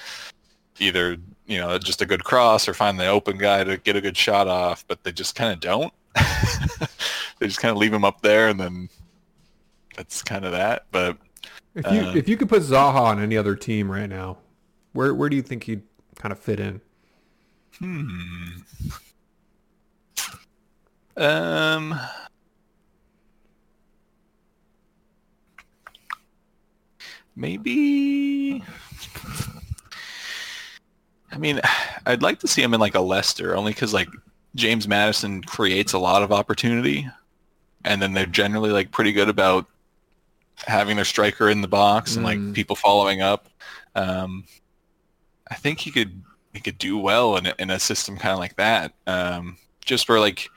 [0.78, 4.00] either you know just a good cross or find the open guy to get a
[4.00, 5.92] good shot off but they just kind of don't
[7.38, 8.88] they just kind of leave him up there and then
[9.96, 11.16] that's kind of that but
[11.74, 14.38] If you Uh, if you could put Zaha on any other team right now,
[14.92, 15.82] where where do you think he'd
[16.16, 16.80] kind of fit in?
[21.16, 21.98] Um
[27.36, 28.62] maybe
[31.32, 31.60] I mean,
[32.06, 34.08] I'd like to see him in like a Leicester, only because like
[34.56, 37.08] James Maddison creates a lot of opportunity,
[37.84, 39.66] and then they're generally like pretty good about
[40.66, 42.52] having their striker in the box and like Mm.
[42.52, 43.48] people following up.
[43.94, 44.44] Um,
[45.50, 46.20] I think he could
[46.52, 48.92] he could do well in a, in a system kind of like that.
[49.06, 50.48] Um, just where like,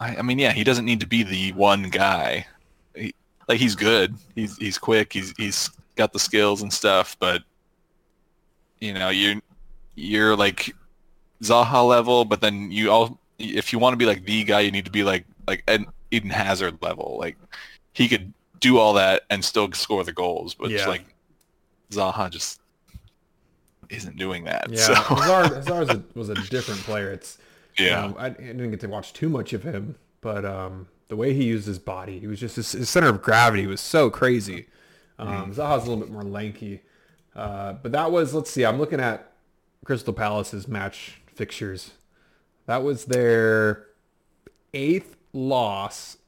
[0.00, 2.46] I, I mean, yeah, he doesn't need to be the one guy.
[2.94, 3.14] He,
[3.48, 4.14] like he's good.
[4.34, 5.12] He's he's quick.
[5.12, 7.42] He's he's got the skills and stuff, but
[8.80, 9.40] you know, you
[9.96, 10.74] you're like
[11.42, 14.70] Zaha level, but then you all if you want to be like the guy, you
[14.70, 17.16] need to be like like an Eden Hazard level.
[17.18, 17.36] Like
[17.92, 20.88] he could do all that and still score the goals, but it's Yeah.
[20.88, 21.04] like
[21.90, 22.60] Zaha just
[23.88, 24.66] isn't doing that.
[24.70, 27.10] Yeah, So Hazard, Hazard was a, was a different player.
[27.10, 27.38] It's
[27.78, 31.16] yeah, Um, I, I didn't get to watch too much of him, but um, the
[31.16, 34.10] way he used his body, he was just his, his center of gravity was so
[34.10, 34.66] crazy.
[35.18, 36.82] Um, Zaha's a little bit more lanky,
[37.34, 38.64] uh, but that was let's see.
[38.64, 39.32] I'm looking at
[39.84, 41.92] Crystal Palace's match fixtures.
[42.66, 43.86] That was their
[44.74, 46.18] eighth loss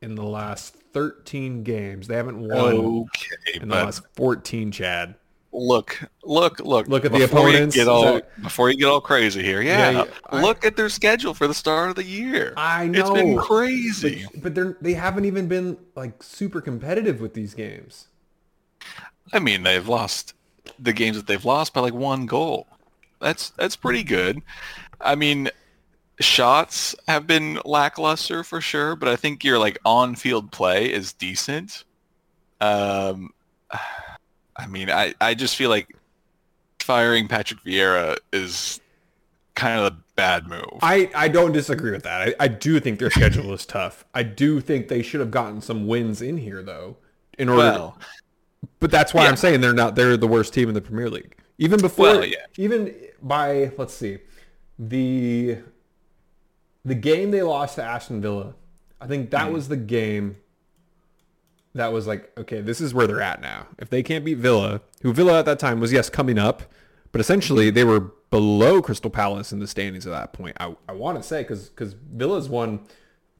[0.00, 2.08] in the last 13 games.
[2.08, 4.72] They haven't won okay, in the last 14.
[4.72, 5.14] Chad.
[5.52, 6.88] Look, look, look.
[6.88, 7.76] Look at the before you opponents.
[7.76, 9.98] Get all, that- Before you get all crazy here, Yeah, yeah.
[10.04, 12.54] yeah, I- look at their schedule for the start of the year.
[12.56, 13.00] I know.
[13.00, 14.26] It's been crazy.
[14.32, 18.08] But, but they're they haven't even been like super competitive with these games.
[19.32, 20.34] I mean, they've lost
[20.78, 22.66] the games that they've lost by like one goal.
[23.20, 24.42] That's that's pretty good.
[25.00, 25.48] I mean,
[26.20, 31.84] shots have been lackluster for sure, but I think your like on-field play is decent.
[32.60, 33.30] Um,
[34.56, 35.94] I mean, I I just feel like
[36.80, 38.80] firing Patrick Vieira is
[39.54, 40.78] kind of a bad move.
[40.82, 42.28] I, I don't disagree with that.
[42.28, 44.04] I, I do think their schedule is tough.
[44.14, 46.96] I do think they should have gotten some wins in here though.
[47.38, 47.98] In order well,
[48.80, 49.28] But that's why Yeah.
[49.30, 49.94] I'm saying they're not.
[49.94, 51.36] They're the worst team in the Premier League.
[51.58, 52.46] Even before, Well, yeah.
[52.56, 54.18] even by let's see,
[54.78, 55.58] the
[56.84, 58.54] the game they lost to Aston Villa.
[59.00, 59.52] I think that Hmm.
[59.52, 60.36] was the game
[61.74, 63.66] that was like, okay, this is where they're at now.
[63.78, 66.62] If they can't beat Villa, who Villa at that time was yes coming up,
[67.12, 70.56] but essentially they were below Crystal Palace in the standings at that point.
[70.60, 72.80] I, I want to say because because Villa's won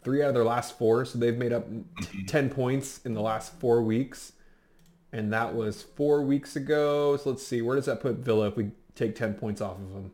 [0.03, 1.67] three out of their last four, so they've made up
[2.01, 4.33] t- ten points in the last four weeks,
[5.13, 7.17] and that was four weeks ago.
[7.17, 9.93] So let's see, where does that put Villa if we take ten points off of
[9.93, 10.13] them?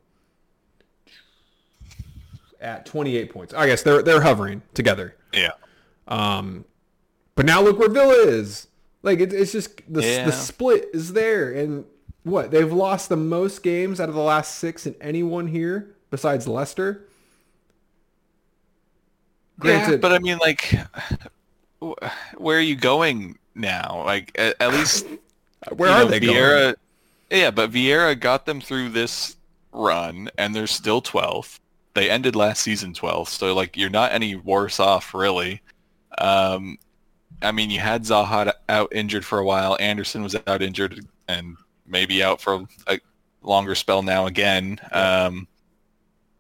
[2.61, 3.55] At 28 points.
[3.55, 5.15] I guess they're they're hovering together.
[5.33, 5.53] Yeah.
[6.09, 6.65] Um,
[7.39, 8.67] But now look where Villa is.
[9.05, 10.25] Like it, it's just the Yeah.
[10.25, 11.85] the split is there, and
[12.25, 16.49] what they've lost the most games out of the last six in anyone here besides
[16.49, 17.07] Leicester.
[19.63, 20.75] yeah, Granted, but I mean, like,
[22.37, 24.03] where are you going now?
[24.05, 25.07] Like, at, at least
[25.77, 26.75] where are know, they Vieira, going?
[27.31, 29.37] Yeah, but Vieira got them through this
[29.73, 31.61] run, and they're still 12th.
[31.95, 35.63] They ended last season 12th, so like you're not any worse off, really.
[36.19, 36.79] Um,
[37.41, 39.77] I mean, you had Zaha out injured for a while.
[39.79, 42.99] Andersen was out injured and maybe out for a
[43.43, 44.79] longer spell now again.
[44.93, 45.47] Um,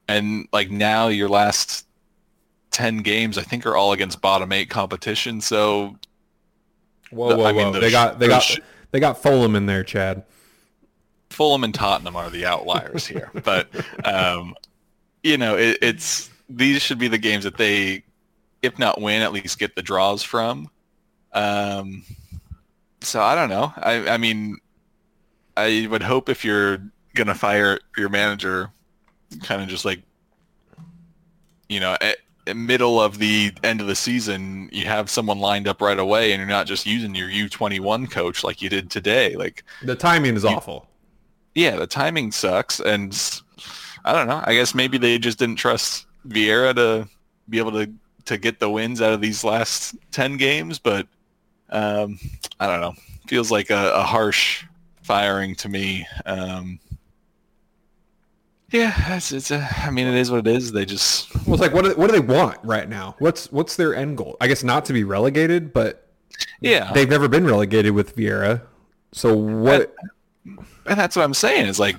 [0.08, 1.86] and like now, your last
[2.72, 5.40] 10 games, I think, are all against bottom eight competition.
[5.40, 5.96] So
[7.10, 7.72] Whoa, whoa, I mean, whoa!
[7.72, 8.58] the they got they got sh-
[8.90, 10.24] they got Fulham in there, Chad.
[11.30, 13.68] Fulham and Tottenham are the outliers here, but
[14.04, 14.54] um,
[15.22, 18.02] you know it, it's these should be the games that they,
[18.62, 20.70] if not win, at least get the draws from.
[21.32, 22.04] Um,
[23.00, 23.72] so I don't know.
[23.76, 24.58] I, I mean,
[25.56, 26.78] I would hope if you're
[27.14, 28.70] gonna fire your manager,
[29.42, 30.00] kind of just like,
[31.68, 35.68] you know, at, at middle of the end of the season, you have someone lined
[35.68, 39.36] up right away, and you're not just using your U21 coach like you did today.
[39.36, 40.86] Like The timing is awful.
[41.54, 43.12] yeah, the timing sucks, and
[44.04, 44.42] I don't know.
[44.44, 47.08] I guess maybe they just didn't trust Vieira to
[47.48, 47.92] be able to
[48.26, 51.06] to get the wins out of these last ten games, but
[51.70, 52.18] um,
[52.60, 52.94] I don't know.
[53.26, 54.64] Feels like a, a harsh
[55.02, 56.06] firing to me.
[56.26, 56.78] Um,
[58.70, 59.66] yeah, it's, it's a.
[59.78, 60.72] I mean, it is what it is.
[60.72, 63.16] They just Well, it's like what do, what do they want right now?
[63.18, 64.36] What's what's their end goal?
[64.40, 66.10] I guess not to be relegated, but
[66.60, 66.92] yeah.
[66.92, 68.62] they've never been relegated with Vieira.
[69.12, 69.94] So what?
[70.44, 71.66] And that's what I'm saying.
[71.66, 71.96] Is like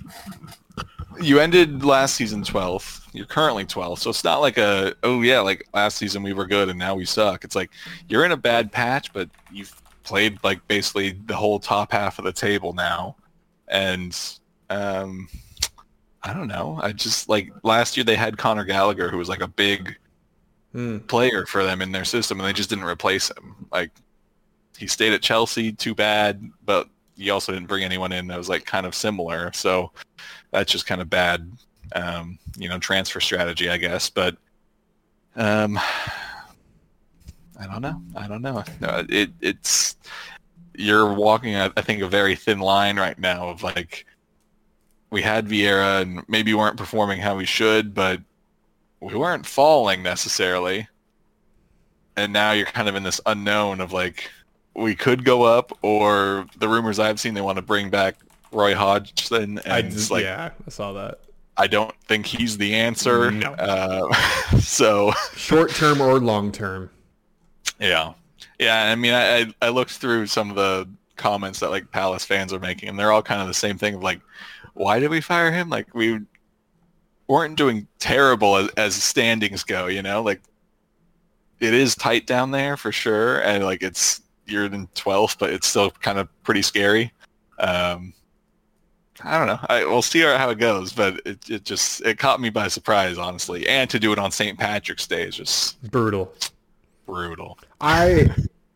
[1.21, 2.99] you ended last season 12th.
[3.13, 6.45] You're currently 12, So it's not like a oh yeah, like last season we were
[6.45, 7.43] good and now we suck.
[7.43, 7.72] It's like
[8.08, 12.26] you're in a bad patch, but you've played like basically the whole top half of
[12.26, 13.17] the table now.
[13.67, 14.17] And
[14.69, 15.28] um
[16.24, 16.80] I don't know.
[16.82, 19.98] I just like last year they had Conor Gallagher who was like a big
[20.74, 21.00] Hmm.
[21.08, 23.67] player for them in their system and they just didn't replace him.
[23.72, 23.91] Like
[24.78, 28.50] he stayed at Chelsea, too bad, but you also didn't bring anyone in that was
[28.50, 29.52] like kind of similar.
[29.54, 29.91] So
[30.52, 31.52] that's just kind of bad,
[31.93, 34.10] um, you know, transfer strategy, I guess.
[34.10, 34.38] But
[35.36, 35.78] um,
[37.60, 38.02] I don't know.
[38.15, 38.63] I don't know.
[38.80, 39.95] No, it it's
[40.75, 44.06] you're walking, I think, a very thin line right now of like
[45.10, 48.21] we had Vieira and maybe weren't performing how we should, but
[49.02, 50.88] we weren't falling necessarily.
[52.15, 54.30] And now you're kind of in this unknown of like
[54.75, 58.15] we could go up, or the rumors I've seen they want to bring back
[58.52, 61.19] Roy Hodgson, and I just, like yeah, I saw that.
[61.60, 63.30] I don't think he's the answer.
[63.32, 63.52] No.
[63.52, 64.13] Uh,
[64.60, 66.89] so Short term or long term.
[67.80, 68.13] yeah,
[68.58, 68.86] yeah.
[68.86, 72.54] I mean, I I I looked through some of the comments that like Palace fans
[72.54, 74.22] are making, and they're all kind of the same thing of like,
[74.74, 75.69] why did we fire him?
[75.69, 76.22] Like we
[77.28, 80.41] weren't doing terrible as, as standings go, you know, like
[81.60, 85.68] it is tight down there for sure, and like it's you're in 12th, but it's
[85.68, 87.12] still kind of pretty scary.
[87.60, 88.14] Um,
[89.24, 89.59] I don't know.
[89.70, 93.17] I, we'll see how it goes, but it, it just it caught me by surprise,
[93.17, 93.67] honestly.
[93.67, 94.57] And to do it on St.
[94.57, 96.34] Patrick's Day is just Brutal.
[97.05, 97.57] brutal.
[97.82, 98.30] I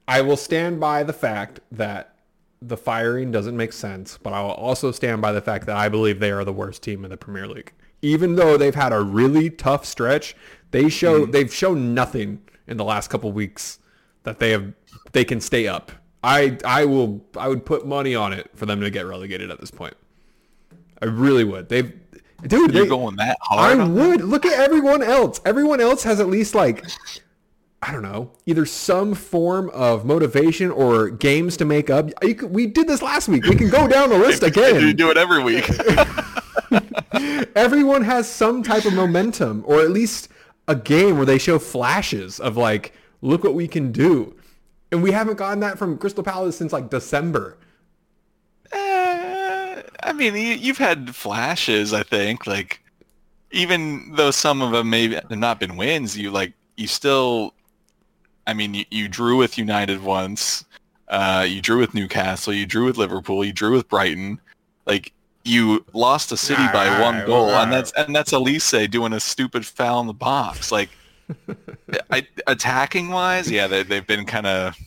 [0.08, 2.16] I will stand by the fact that
[2.62, 5.90] the firing doesn't make sense, but I will also stand by the fact that I
[5.90, 7.74] believe they are the worst team in the Premier League.
[8.02, 10.36] Even though they've had a really tough stretch,
[10.72, 11.32] they show mm-hmm.
[11.32, 13.80] they've shown nothing in the last couple weeks
[14.24, 14.74] that they have
[15.12, 15.92] they can stay up.
[16.24, 19.60] I I will I would put money on it for them to get relegated at
[19.60, 19.96] this point.
[21.04, 21.68] I really would.
[21.70, 21.92] They've
[22.48, 23.80] dude, You're they, going that I hard?
[23.80, 23.96] them?
[23.96, 25.42] would look at everyone else.
[25.46, 26.84] Everyone else has at least like
[27.82, 32.10] I don't know, either some form of motivation or games to make up.
[32.24, 33.44] You could, we did this last week.
[33.46, 34.96] We can go down the list You again.
[34.96, 35.70] do it every week.
[37.56, 40.30] Everyone has some type of momentum or at least
[40.68, 44.36] a game where they show flashes of like, look what we can do.
[44.92, 47.58] And we haven't gotten that from Crystal Palace since like December.
[50.14, 51.92] I mean, you, you've had flashes.
[51.92, 52.82] I think like
[53.52, 57.54] even though some of them may have not been wins, you like you still.
[58.46, 60.66] I mean, you, you drew with United once.
[61.08, 62.54] Uh, you drew with Newcastle.
[62.54, 63.44] You drew with Liverpool.
[63.44, 64.40] You drew with Brighton.
[64.86, 65.14] Like
[65.46, 67.64] you lost a City by Alright, one goal, alright.
[67.64, 70.72] and that's and that's Elise doing a stupid foul in the box.
[70.72, 70.90] Like
[72.12, 74.78] I, attacking wise, yeah, they, they've been kind of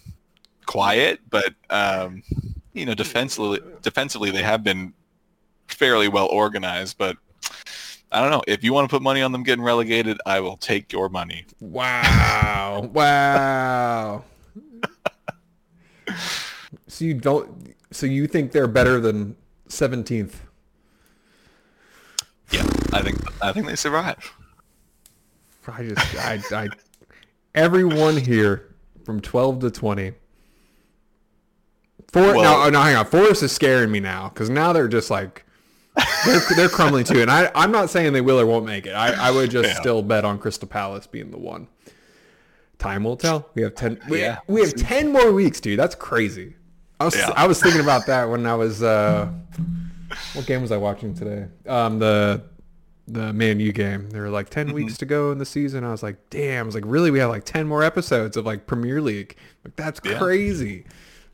[0.66, 2.22] quiet, but um,
[2.74, 4.92] you know, defensively, defensively they have been
[5.68, 6.98] fairly well organized.
[6.98, 7.16] But
[8.12, 10.56] I don't know if you want to put money on them getting relegated, I will
[10.56, 11.44] take your money.
[11.60, 12.88] Wow.
[12.92, 14.24] wow.
[16.86, 19.36] so you don't so you think they're better than
[19.68, 20.34] 17th?
[22.52, 22.62] Yeah,
[22.92, 24.32] I think I think they survive.
[25.68, 26.68] I just I I
[27.54, 30.12] everyone here from 12 to 20
[32.12, 33.06] For Well- no, no, hang on.
[33.06, 35.44] Forest is scaring me now because now they're just like
[36.26, 37.22] they're, they're crumbling too.
[37.22, 38.92] And I, I'm not saying they will or won't make it.
[38.92, 39.74] I, I would just Yeah.
[39.80, 41.68] still bet on Crystal Palace being the one.
[42.78, 43.48] Time will tell.
[43.54, 43.98] We have ten.
[44.08, 44.40] We, Yeah.
[44.46, 45.78] we have ten more weeks, dude.
[45.78, 46.54] That's crazy.
[47.00, 47.30] I was Yeah.
[47.36, 48.82] I was thinking about that when I was.
[48.82, 49.30] Uh,
[50.34, 51.46] what game was I watching today?
[51.66, 52.42] Um, the
[53.08, 54.10] the Man U game.
[54.10, 54.74] There were like 10 Mm-hmm.
[54.74, 55.84] weeks to go in the season.
[55.84, 56.64] I was like, damn.
[56.64, 57.10] I was like, really?
[57.10, 59.36] We have like ten more episodes of like Premier League.
[59.64, 60.18] Like that's Yeah.
[60.18, 60.84] crazy.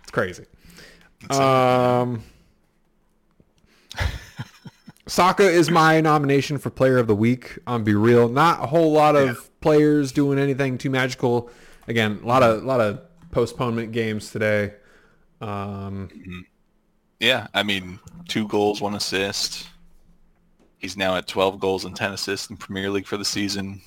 [0.03, 0.45] It's crazy.
[1.31, 2.23] Um.
[5.13, 7.59] Saka is my nomination for Player of the Week.
[7.67, 9.35] On Be Real, not a whole lot of Yeah.
[9.61, 11.51] players doing anything too magical.
[11.87, 12.99] Again, a lot of a lot of
[13.31, 14.73] postponement games today.
[15.43, 16.09] Um,
[17.21, 19.69] Yeah, I mean, two goals, one assist.
[20.79, 23.83] He's now at 12 goals and 10 assists in Premier League for the season.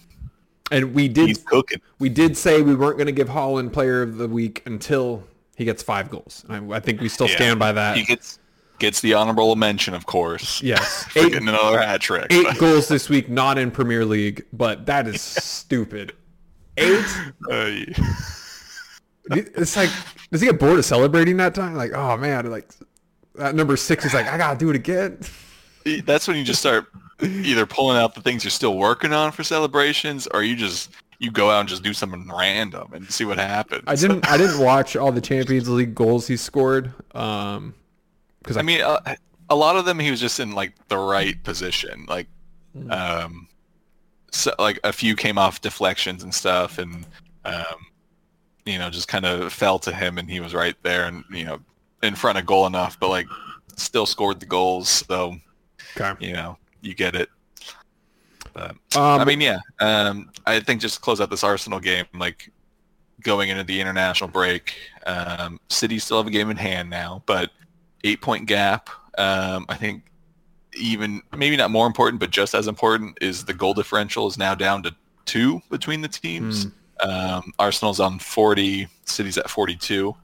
[0.71, 1.80] and we did He's cooking.
[1.99, 5.23] we did say we weren't going to give Haaland Player of the Week until
[5.55, 6.45] he gets five goals.
[6.49, 7.36] I, I think we still Yeah.
[7.36, 7.97] stand by that.
[7.97, 8.38] He gets
[8.80, 10.61] gets the honorable mention, of course.
[10.61, 12.28] yes, For eight, getting another hat trick.
[12.32, 16.13] eight goals this week, not in Premier League, but that is stupid.
[16.78, 17.05] Eight.
[17.49, 18.13] Uh, yeah.
[19.32, 19.89] It's like,
[20.32, 21.76] does he get bored of celebrating that time?
[21.76, 22.69] Like, oh man, like
[23.36, 25.19] that number six is like, I gotta do it again.
[26.05, 26.88] That's when you just start
[27.21, 31.32] either pulling out the things you're still working on for celebrations, or you just you
[31.32, 33.84] go out and just do something random and see what happens.
[33.88, 36.93] I didn't, I didn't watch all the Champions League goals he scored.
[37.15, 37.73] Um,
[38.45, 39.17] because I mean, a,
[39.49, 42.05] a lot of them he was just in like the right position.
[42.07, 42.27] Like,
[42.91, 43.47] um,
[44.31, 47.07] so, like a few came off deflections and stuff, and
[47.43, 47.87] um,
[48.65, 51.43] you know, just kind of fell to him, and he was right there, and you
[51.43, 51.59] know,
[52.03, 53.25] in front of goal enough, but like
[53.77, 54.89] still scored the goals.
[54.89, 55.37] So
[55.97, 56.13] okay.
[56.23, 57.29] you know, you get it.
[58.53, 59.59] But Um, I mean, yeah.
[59.79, 62.51] Um, I think just to close out this Arsenal game, like
[63.23, 64.75] going into the international break,
[65.07, 67.49] um, City still have a game in hand now, but
[68.06, 68.89] eight point gap.
[69.18, 70.03] Um, I think
[70.78, 74.56] even maybe not more important, but just as important is the goal differential is now
[74.56, 74.95] down to
[75.26, 76.68] two between the teams.
[77.01, 80.16] Um, Arsenal's on 40, City's at 42.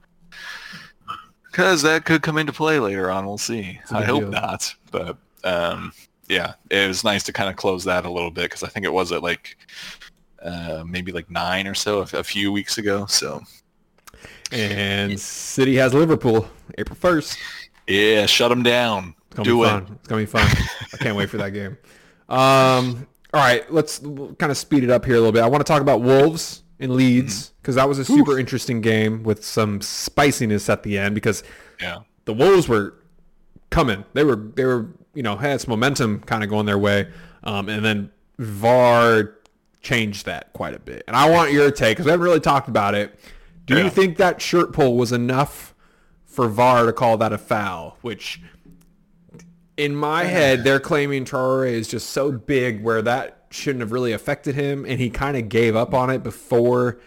[1.50, 3.26] Because that could come into play later on.
[3.26, 3.78] We'll see.
[3.90, 4.30] I big hope deal.
[4.30, 4.74] not.
[4.90, 5.92] But um,
[6.28, 8.86] yeah, it was nice to kind of close that a little bit because I think
[8.86, 9.58] it was at like
[10.42, 13.04] uh, maybe like nine or so a, a few weeks ago.
[13.06, 13.42] So
[14.50, 17.38] and City has Liverpool April first.
[17.86, 19.14] Yeah, shut them down.
[19.26, 19.68] It's gonna Do be it.
[19.70, 19.86] fun.
[19.98, 20.46] It's gonna be fun.
[20.92, 21.78] I can't wait for that game.
[22.28, 25.42] Um, all right, let's kind of speed it up here a little bit.
[25.42, 27.54] I want to talk about Wolves and Leeds Mm-hmm.
[27.62, 31.42] because that was a super interesting game with some spiciness at the end because
[31.80, 32.00] Yeah.
[32.24, 32.94] the Wolves were
[33.70, 34.04] coming.
[34.14, 37.08] They were they were you know had some momentum kind of going their way,
[37.44, 39.34] um, and then VAR
[39.80, 41.04] changed that quite a bit.
[41.06, 43.18] And I want your take because we haven't really talked about it.
[43.66, 45.71] Do you think that shirt pull was enough
[46.32, 47.98] for VAR to call that a foul?
[48.00, 48.40] Which
[49.76, 54.12] in my head, they're claiming Traore is just so big where that shouldn't have really
[54.12, 56.98] affected him, and he kind of gave up on it before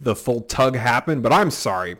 [0.00, 1.22] the full tug happened.
[1.22, 1.96] But I'm sorry.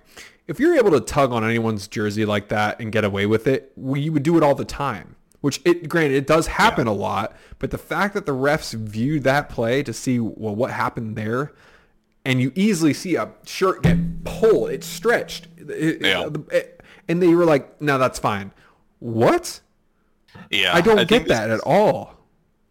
[0.47, 3.73] If you're able to tug on anyone's jersey like that and get away with it,
[3.77, 5.17] well, you would do it all the time.
[5.41, 7.37] Which, it granted, it does happen a lot.
[7.59, 11.53] But the fact that the refs viewed that play to see well what happened there,
[12.25, 16.29] and you easily see a shirt get pulled, it's stretched, It- Yeah.
[16.51, 18.53] it- and they were like, "No, that's fine."
[19.01, 19.61] What?
[20.51, 20.75] Yeah.
[20.75, 22.15] I don't think get that at all.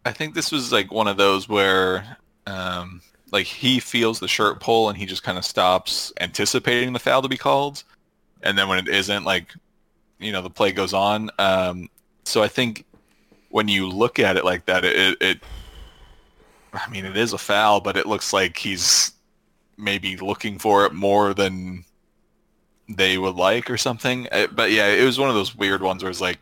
[0.04, 3.00] I think this was like one of those where, um,
[3.30, 7.22] like he feels the shirt pull and he just kind of stops anticipating the foul
[7.22, 7.84] to be called,
[8.42, 9.54] and then when it isn't, like,
[10.18, 11.30] you know, the play goes on.
[11.38, 11.88] Um,
[12.24, 12.84] so I think
[13.50, 15.40] when you look at it like that, it, it,
[16.72, 19.12] I mean, it is a foul, but it looks like he's
[19.82, 21.84] maybe looking for it more than
[22.88, 24.28] they would like or something.
[24.32, 26.38] Uh, But yeah, it was one of those weird ones where it's like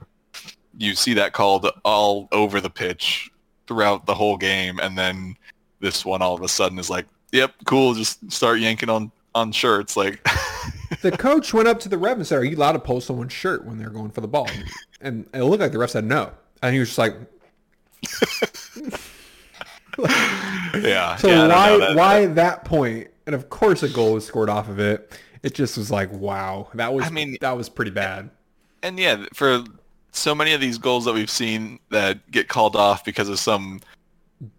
[0.79, 3.31] you see that called all over the pitch
[3.67, 5.37] throughout the whole game, and then
[5.81, 9.53] this one all of a sudden is like, "Yep, cool, just start yanking on on
[9.53, 10.23] shirts." Like,
[11.03, 13.33] the coach went up to the ref and said, "Are you allowed to pull someone's
[13.33, 14.49] shirt when they're going for the ball?"
[15.01, 16.31] And it looked like the ref said no,
[16.63, 17.15] and he was just like,
[20.75, 21.17] yeah.
[21.17, 24.49] "So yeah, why know, that- why that point?" And of course, a goal was scored
[24.49, 25.17] off of it.
[25.45, 28.29] It just was like, wow, that was I mean- that was pretty bad.
[28.83, 29.63] And yeah, for
[30.11, 33.83] so many of these goals that we've seen that get called off because of some,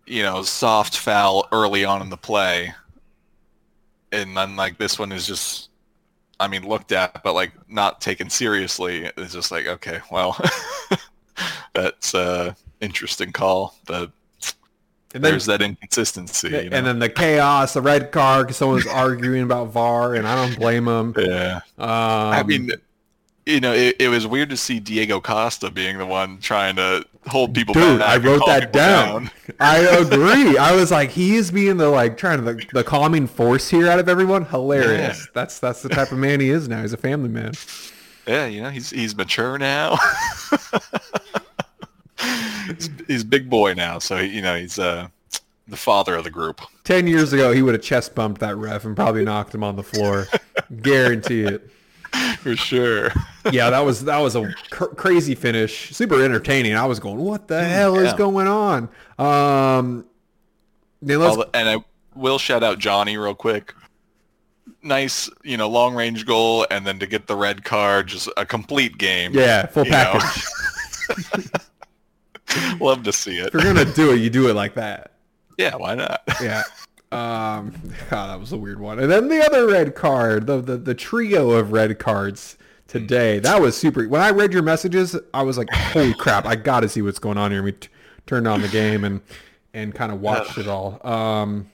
[0.08, 2.74] you know, soft foul early on in the play,
[4.14, 5.70] and then like this one is just,
[6.40, 9.12] I mean, looked at but like not taken seriously.
[9.18, 10.40] It's just like, okay, well,
[11.74, 14.14] that's a interesting call, but
[15.14, 16.50] And then there's that inconsistency.
[16.50, 16.78] you know?
[16.78, 20.36] and then the chaos, the red card, because someone was arguing about VAR, and I
[20.36, 21.14] don't blame them.
[21.18, 21.62] yeah.
[21.78, 22.72] Um, I mean,
[23.46, 27.06] you know, it, it was weird to see Diego Costa being the one trying to
[27.28, 28.10] hold people Dude, back.
[28.10, 29.32] I wrote that people down.
[29.60, 30.58] I agree.
[30.58, 33.90] I was like, he is being the like trying to the, the calming force here
[33.90, 34.46] out of everyone.
[34.46, 35.20] Hilarious.
[35.20, 35.32] Yeah.
[35.34, 36.82] That's that's the type of man he is now.
[36.82, 37.54] He's a family man.
[38.28, 39.98] Yeah, you know, he's he's mature now.
[42.68, 45.08] he's, he's big boy now, so you know he's uh
[45.68, 46.62] the father of the group.
[46.84, 49.76] Ten years ago, he would have chest bumped that ref and probably knocked him on
[49.76, 50.28] the floor.
[50.82, 51.70] Guarantee it.
[52.40, 53.12] For sure.
[53.52, 55.96] Yeah, that was that was a cr- crazy finish.
[55.96, 56.76] Super entertaining.
[56.76, 58.90] I was going, what the hell is going on?
[59.18, 60.06] Um,
[61.02, 61.78] the- and I
[62.16, 63.74] will shout out Johnny real quick.
[64.84, 68.46] Nice, you know, long range goal, and then to get the red card, just a
[68.46, 69.32] complete game.
[69.34, 70.44] yeah, full package.
[72.80, 73.48] Love to see it.
[73.48, 75.12] If you're gonna do it, you do it like that.
[75.58, 76.22] Yeah, why not?
[76.42, 76.64] Yeah.
[77.12, 77.74] Um,
[78.10, 78.98] God, that was a weird one.
[78.98, 83.38] And then the other red card, the, the the trio of red cards today.
[83.40, 84.08] That was super.
[84.08, 86.46] When I read your messages, I was like, "Holy crap!
[86.46, 87.90] I got to see what's going on here." We t-
[88.28, 89.20] turned on the game and
[89.74, 91.06] and kind of watched it all.
[91.06, 91.70] Um,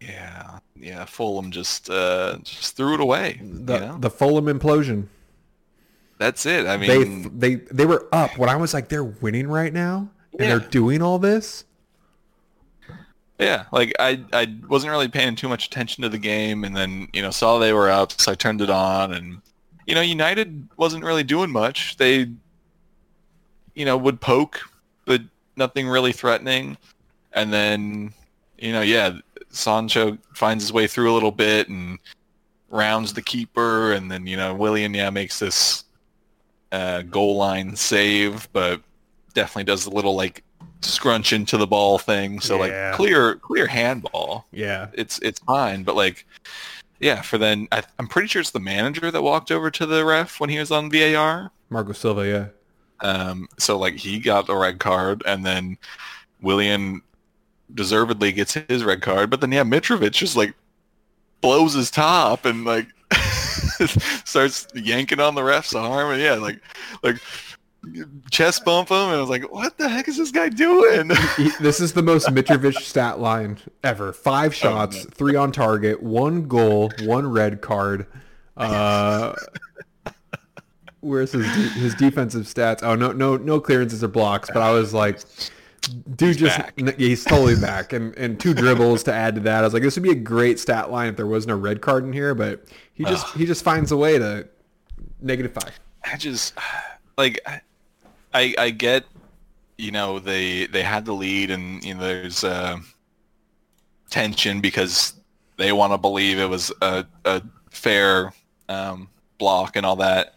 [0.00, 1.04] Yeah, yeah.
[1.06, 3.40] Fulham just uh, just threw it away.
[3.42, 3.98] the you know?
[3.98, 5.06] the Fulham implosion.
[6.18, 6.66] That's it.
[6.66, 10.10] I mean, They they they were up when I was like, "They're winning right now,"
[10.32, 10.58] and Yeah.
[10.58, 11.64] they're doing all this.
[13.38, 13.66] yeah.
[13.72, 17.22] Like I I wasn't really paying too much attention to the game, and then you
[17.22, 19.40] know saw they were up, so I turned it on, and
[19.86, 21.96] you know United wasn't really doing much.
[21.96, 22.30] They
[23.74, 24.60] you know would poke,
[25.04, 25.22] but
[25.56, 26.76] nothing really threatening,
[27.32, 28.12] and then
[28.58, 29.18] you know yeah,
[29.50, 31.98] Sancho finds his way through a little bit and
[32.70, 35.84] rounds the keeper, and then you know Willian yeah makes this
[36.72, 38.80] uh, goal line save, but
[39.34, 40.42] definitely does a little like
[40.80, 42.40] scrunch into the ball thing.
[42.40, 42.88] So Yeah.
[42.90, 44.46] like clear clear handball.
[44.52, 46.26] Yeah, It's it's fine, but like
[47.00, 50.04] yeah, for then I, I'm pretty sure it's the manager that walked over to the
[50.04, 51.50] ref when he was on VAR.
[51.70, 52.26] Marco Silva.
[52.26, 52.46] Yeah,
[53.08, 55.78] Um, so like he got the red card, and then
[56.42, 57.02] Willian
[57.74, 60.54] deservedly gets his red card, but then yeah, Mitrovic just like
[61.40, 62.88] blows his top and like
[64.24, 66.60] starts yanking on the ref's arm, and yeah, like
[67.02, 67.20] like
[68.30, 71.08] chest bump him, and I was like, what the heck is this guy doing?
[71.60, 74.12] This is the most Mitrovic stat line ever.
[74.12, 78.06] five shots, three on target, one goal, one red card.
[78.56, 79.34] Uh,
[81.00, 82.82] where's his de- his defensive stats?
[82.82, 84.50] Oh no no no clearances or blocks.
[84.52, 85.20] But I was like,
[85.88, 86.98] dude, just back.
[86.98, 89.60] he's totally back, and and two dribbles to add to that.
[89.60, 91.80] I was like, this would be a great stat line if there wasn't a red
[91.80, 92.34] card in here.
[92.34, 92.64] But
[92.94, 94.48] he just he just finds a way to
[95.20, 95.78] negative five.
[96.04, 96.54] I just
[97.16, 97.40] like
[98.34, 99.04] I I get
[99.76, 102.78] you know they they had the lead and you know there's uh,
[104.10, 105.14] tension because
[105.56, 108.32] they want to believe it was a, a fair
[108.68, 109.08] um,
[109.38, 110.34] block and all that.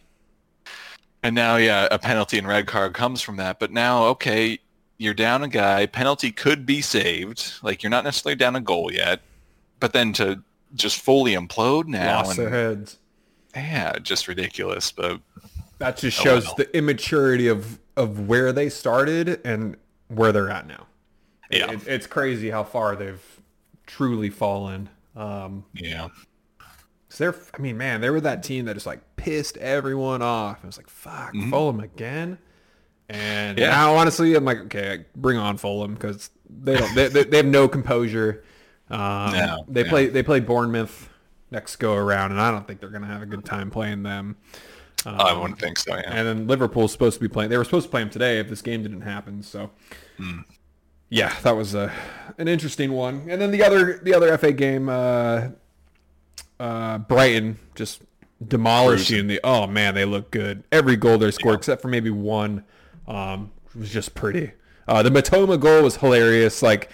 [1.24, 3.60] And now yeah, a penalty and red card comes from that.
[3.60, 4.60] But now okay,
[5.02, 7.54] you're down a guy, penalty could be saved.
[7.64, 9.22] Like you're not necessarily down a goal yet.
[9.80, 10.44] But then to
[10.76, 12.98] just fully implode now Lost and their heads.
[13.56, 14.92] yeah, just ridiculous.
[14.92, 15.20] But
[15.80, 16.56] That just Oh, shows well.
[16.58, 19.76] the immaturity of of where they started and
[20.08, 20.86] where they're at now.
[21.50, 21.72] Yeah.
[21.72, 23.22] It- it's crazy how far they've
[23.86, 24.90] truly fallen.
[25.16, 26.08] Um, yeah.
[27.10, 30.64] 'cause they're, I mean, man, they were that team that just like pissed everyone off.
[30.64, 32.38] It was like, fuck, Fulham again.
[33.12, 33.58] And.
[33.58, 33.70] Yeah.
[33.70, 37.46] now, honestly, I'm like, okay, bring on Fulham because they don't, they, they, they have
[37.46, 38.44] no composure.
[38.90, 39.90] Um, No, they yeah.
[39.90, 41.10] play, they play Bournemouth
[41.52, 44.38] next go around, and I don't think they're gonna have a good time playing them.
[45.06, 45.96] I wouldn't think so.
[45.96, 46.04] Yeah.
[46.06, 47.50] And then Liverpool's supposed to be playing.
[47.50, 49.42] They were supposed to play them today if this game didn't happen.
[49.42, 49.72] So,
[51.10, 51.92] yeah, that was a
[52.38, 53.28] an interesting one.
[53.28, 55.50] And then the other the other FA game, uh,
[56.60, 58.04] uh, Brighton just
[58.46, 59.40] demolishing the.
[59.44, 60.64] Oh man, they look good.
[60.72, 62.64] Every goal they scored, except for maybe one,
[63.16, 64.52] um, was just pretty.
[64.88, 66.90] Uh, the Mitoma goal was hilarious, like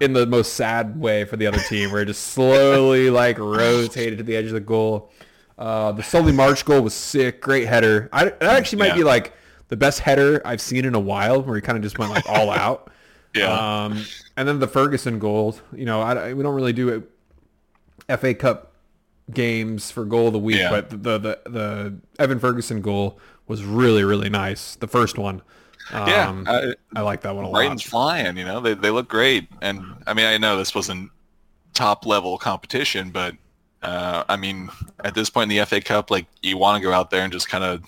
[0.00, 4.18] in the most sad way for the other team, where it just slowly like rotated
[4.18, 5.10] to the edge of the goal.
[5.58, 8.08] Uh, the Solly March goal was sick, great header.
[8.12, 8.94] I, that actually might Yeah.
[8.96, 9.32] be like
[9.68, 12.28] the best header I've seen in a while, where he kind of just went like
[12.28, 12.90] all out.
[13.34, 13.84] Yeah.
[13.84, 14.02] Um,
[14.38, 16.88] and then the Ferguson goal, you know, I, we don't really do
[18.08, 18.72] it, FA Cup
[19.30, 20.70] games for goal of the week, Yeah.
[20.70, 24.76] but the, the the Evan Ferguson goal was really really nice.
[24.76, 25.42] The first one,
[25.90, 26.42] um, yeah.
[26.46, 27.90] I, I like that one a Brighton's lot.
[27.90, 28.60] flying, you know.
[28.60, 31.10] They they look great, and I mean, I know this wasn't
[31.74, 33.34] top level competition, but
[33.82, 34.70] uh, I mean,
[35.04, 37.32] at this point in the FA Cup, like you want to go out there and
[37.32, 37.84] just kind of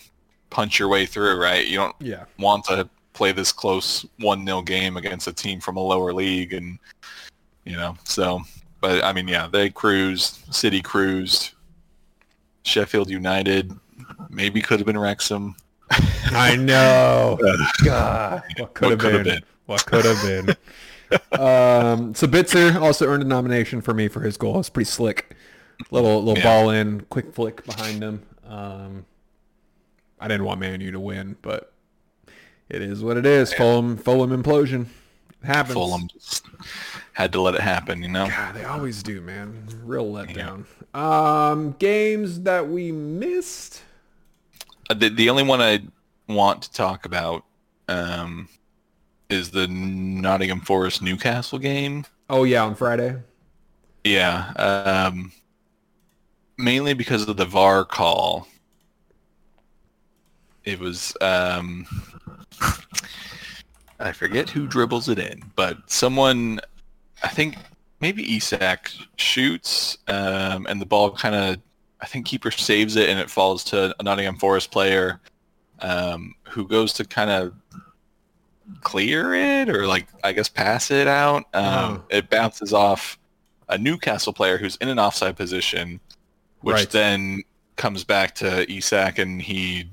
[0.50, 1.66] punch your way through, right?
[1.66, 5.76] You don't Yeah, want to play this close one 0 game against a team from
[5.76, 6.78] a lower league, and
[7.64, 8.42] you know, so.
[8.80, 10.54] But I mean, yeah, they cruised.
[10.54, 11.52] City cruised.
[12.64, 13.72] Sheffield United
[14.28, 15.56] maybe could have been Wrexham.
[15.90, 17.38] I know.
[17.84, 19.24] God, what could have been?
[19.24, 19.42] been.
[19.66, 20.50] What could have been?
[21.40, 24.60] um, Sabitzer also earned a nomination for me for his goal.
[24.60, 25.34] It's pretty slick.
[25.90, 26.44] Little little Yeah.
[26.62, 28.22] ball in, quick flick behind him.
[28.46, 29.06] Um,
[30.20, 31.72] I didn't want Man U to win, but
[32.68, 33.52] it is what it is.
[33.54, 34.86] Fulham Fulham implosion.
[35.42, 35.74] It happens.
[35.74, 36.44] Fulham just
[37.12, 38.26] had to let it happen, you know.
[38.26, 39.66] God, they always do, man.
[39.84, 40.64] Real letdown.
[40.94, 43.82] Um, games that we missed.
[44.88, 45.82] The, the only one I
[46.28, 47.44] want to talk about
[47.88, 48.48] um,
[49.28, 52.04] is the Nottingham Forest Newcastle game.
[52.30, 53.16] Oh yeah, on Friday.
[54.04, 55.32] Yeah, um,
[56.56, 58.48] mainly because of the VAR call.
[60.64, 61.86] It was um,
[64.00, 66.60] I forget who dribbles it in, but someone,
[67.22, 67.56] I think
[68.00, 71.56] maybe Isak shoots, um, and the ball kind of,
[72.00, 75.20] I think keeper saves it, and it falls to a Nottingham Forest player,
[75.80, 77.52] um, who goes to kind of
[78.82, 81.44] clear it or like I guess pass it out.
[81.54, 82.02] Um, Oh.
[82.10, 83.18] It bounces off
[83.68, 86.00] a Newcastle player who's in an offside position,
[86.60, 86.90] which Right.
[86.90, 87.42] then
[87.76, 89.88] comes back to Isak, and he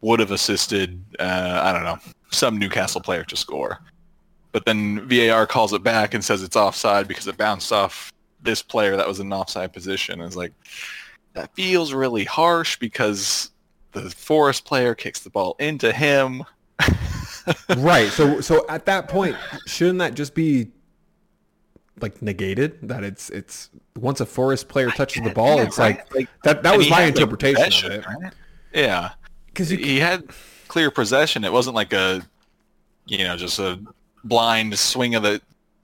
[0.00, 1.02] would have assisted.
[1.18, 1.98] Uh, I don't know
[2.30, 3.80] some Newcastle player to score,
[4.52, 8.11] but then VAR calls it back and says it's offside because it bounced off
[8.42, 10.20] this player that was in an offside position.
[10.20, 10.52] It's like
[11.34, 13.50] that feels really harsh because
[13.92, 16.44] the Forest player kicks the ball into him.
[17.76, 18.08] right.
[18.10, 19.36] So so at that point,
[19.66, 20.68] shouldn't that just be
[22.00, 22.78] like negated?
[22.82, 25.96] That it's it's once a Forest player touches the ball, Yeah, it's right?
[25.98, 26.62] like, Like, that.
[26.62, 28.06] That was my interpretation of it.
[28.06, 28.32] right?
[28.74, 29.10] Yeah,
[29.46, 30.24] Because he had
[30.68, 31.44] clear possession.
[31.44, 32.22] It wasn't like a,
[33.06, 33.78] you know, just a
[34.24, 35.42] blind swing of the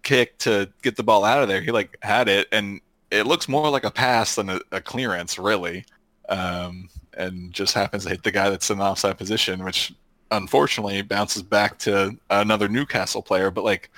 [0.09, 1.61] kick to get the ball out of there.
[1.61, 2.81] He like had it, and
[3.11, 5.85] it looks more like a pass than a, a clearance, really.
[6.31, 9.93] Um, and just happens to hit the guy that's in the offside position, which
[10.31, 13.51] unfortunately bounces back to another Newcastle player.
[13.51, 13.91] But like,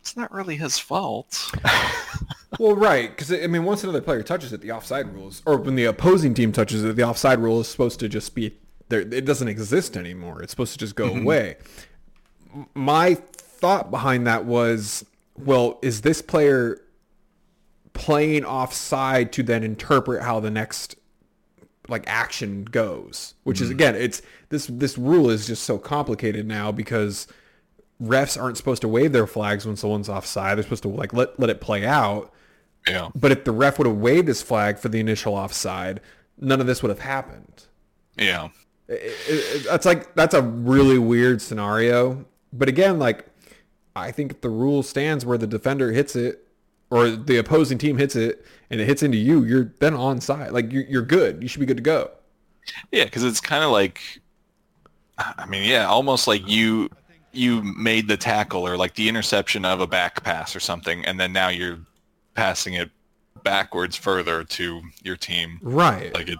[0.00, 1.50] it's not really his fault.
[2.58, 5.76] Well, right, because I mean, once another player touches it, the offside rules, or when
[5.76, 8.54] the opposing team touches it, the offside rule is supposed to just be
[8.88, 9.00] there.
[9.00, 10.42] It doesn't exist anymore.
[10.42, 11.56] It's supposed to just go away.
[12.74, 15.04] My thought behind that was,
[15.44, 16.80] well, is this player
[17.92, 20.96] playing offside to then interpret how the next
[21.88, 23.34] like action goes?
[23.44, 23.76] Which is mm-hmm.
[23.76, 27.26] again, it's this this rule is just so complicated now because
[28.02, 30.56] refs aren't supposed to wave their flags when someone's offside.
[30.56, 32.32] They're supposed to like let let it play out.
[32.88, 33.08] yeah.
[33.14, 36.00] But if the ref would have waved his flag for the initial offside,
[36.38, 37.64] none of this would have happened.
[38.16, 38.48] Yeah.
[38.88, 38.94] It,
[39.28, 42.24] it, it- that's like that's a really weird scenario.
[42.52, 43.29] But again, like
[44.00, 46.46] I think if the rule stands where the defender hits it
[46.90, 50.52] or the opposing team hits it and it hits into you, you're then onside.
[50.52, 51.42] Like you're, you're good.
[51.42, 52.10] You should be good to go.
[52.92, 54.00] Yeah, because it's kind of like,
[55.18, 56.88] I mean, yeah, almost like you
[57.32, 61.18] you made the tackle or like the interception of a back pass or something, and
[61.18, 61.78] then now you're
[62.34, 62.90] passing it
[63.42, 65.58] backwards further to your team.
[65.62, 66.12] Right.
[66.14, 66.38] Like it.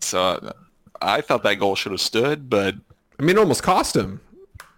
[0.00, 0.52] So
[1.00, 2.74] I thought that goal should have stood, but
[3.18, 4.20] I mean, it almost cost him.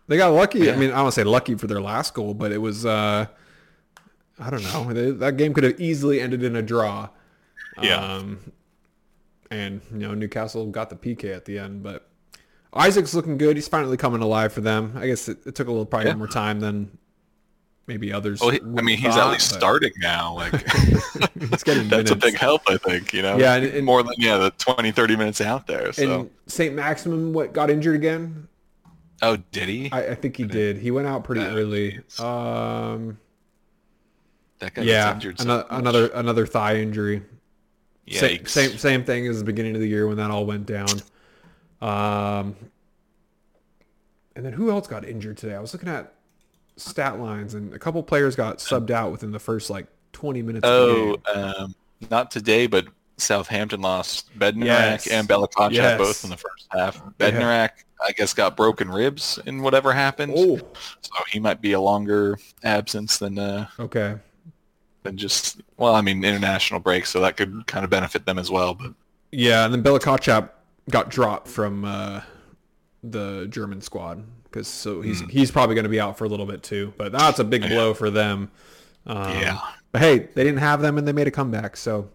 [0.08, 0.70] They got lucky.
[0.70, 3.26] I mean, I don't say lucky for their last goal, but it was, uh,
[4.38, 4.92] I don't know.
[4.92, 7.08] They, that game could have easily ended in a draw.
[7.82, 7.96] Yeah.
[7.96, 8.52] Um,
[9.50, 12.08] and, you know, Newcastle got the PK at the end, but
[12.72, 13.56] Isak's looking good.
[13.56, 14.92] He's finally coming alive for them.
[14.96, 16.14] I guess it, it took a little probably Yeah.
[16.16, 16.96] more time than
[17.86, 18.40] maybe others.
[18.40, 20.34] well, he, I mean, he's at least but starting now.
[20.34, 20.52] Like
[21.38, 23.12] He's getting that's a big help, I think.
[23.12, 25.92] You know, Yeah, and- and- more than yeah, the 20, 30 minutes out there.
[25.92, 26.74] So, And St.
[26.74, 28.48] Maximin, what, got injured again?
[29.22, 29.90] Oh, did he?
[29.92, 30.78] I, I think he did.
[30.78, 31.98] He went out pretty early.
[32.18, 33.18] Um,
[34.58, 35.40] that guy yeah, injured.
[35.40, 37.22] another, so another another thigh injury.
[38.08, 38.48] Same, Yikes.
[38.48, 40.88] same same thing as the beginning of the year when that all went down.
[41.80, 42.54] Um,
[44.34, 45.54] and then who else got injured today?
[45.54, 46.12] I was looking at
[46.76, 50.66] stat lines, and a couple players got subbed out within the first like 20 minutes.
[50.66, 51.44] of the Oh, game.
[51.64, 51.74] um,
[52.10, 52.86] not today, but
[53.18, 55.06] Southampton lost Bednarek Yes.
[55.06, 55.98] and Bella-Kotchap Yes.
[55.98, 56.96] both in the first half.
[56.96, 57.30] Yeah.
[57.30, 57.70] Bednarek,
[58.06, 60.56] I guess, got broken ribs in whatever happened, Oh,
[61.00, 64.16] so he might be a longer absence than uh, okay.
[65.02, 68.50] than just well, I mean, international break, so that could kind of benefit them as
[68.50, 68.74] well.
[68.74, 68.92] But
[69.32, 70.50] Yeah, and then Bella-Kotchap
[70.90, 72.20] got dropped from uh,
[73.02, 76.46] the German squad because so he's he's probably going to be out for a little
[76.46, 76.92] bit too.
[76.98, 78.50] But that's a big blow for them.
[79.06, 79.58] Um, yeah,
[79.92, 81.76] But hey, they didn't have them and they made a comeback.
[81.76, 82.08] So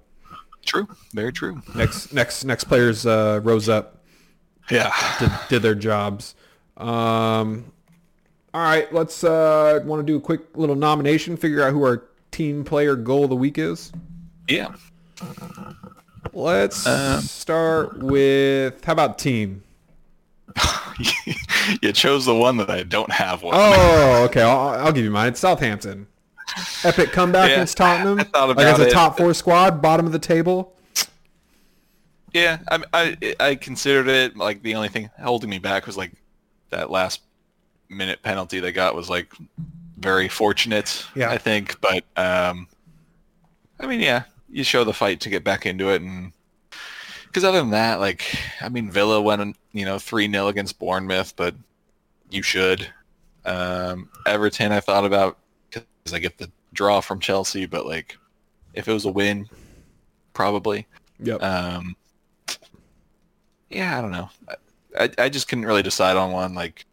[0.66, 1.62] true, very true.
[1.76, 4.04] next next next players uh, rose up,
[4.70, 6.36] Yeah, did, did their jobs.
[6.78, 7.72] Um,
[8.54, 11.38] all right, let's uh, want to do a quick little nomination.
[11.38, 13.92] Figure out who our team player goal of the week is.
[14.48, 14.74] yeah.
[16.34, 19.64] Let's Um, start with how about team?
[21.82, 23.54] you chose the one that I don't have one.
[23.58, 24.42] Oh, okay.
[24.42, 25.30] I'll, I'll give you mine.
[25.30, 26.08] It's Southampton.
[26.84, 28.20] Epic comeback Yeah, against Tottenham.
[28.20, 28.92] I thought about against a it.
[28.92, 30.74] top four squad, bottom of the table.
[32.34, 36.14] Yeah, I, I I considered it like the only thing holding me back was like
[36.70, 37.22] that last
[37.90, 39.34] minute penalty they got was like
[39.98, 41.06] very fortunate.
[41.14, 41.30] Yeah.
[41.30, 42.68] I think, but um,
[43.80, 46.32] I mean, yeah, you show the fight to get back into it, and
[47.28, 48.24] because other than that, like,
[48.62, 51.54] I mean, Villa went you know three 0 against Bournemouth, but
[52.30, 52.88] you should.
[53.44, 55.38] Um, Everton, I thought about
[56.04, 58.18] because I get the draw from Chelsea, but like,
[58.74, 59.50] if it was a win,
[60.34, 60.88] probably.
[61.20, 61.44] Yep.
[61.44, 61.96] Um,
[63.70, 64.30] yeah, I don't know.
[65.00, 66.54] I, I, just couldn't really decide on one.
[66.54, 66.86] Like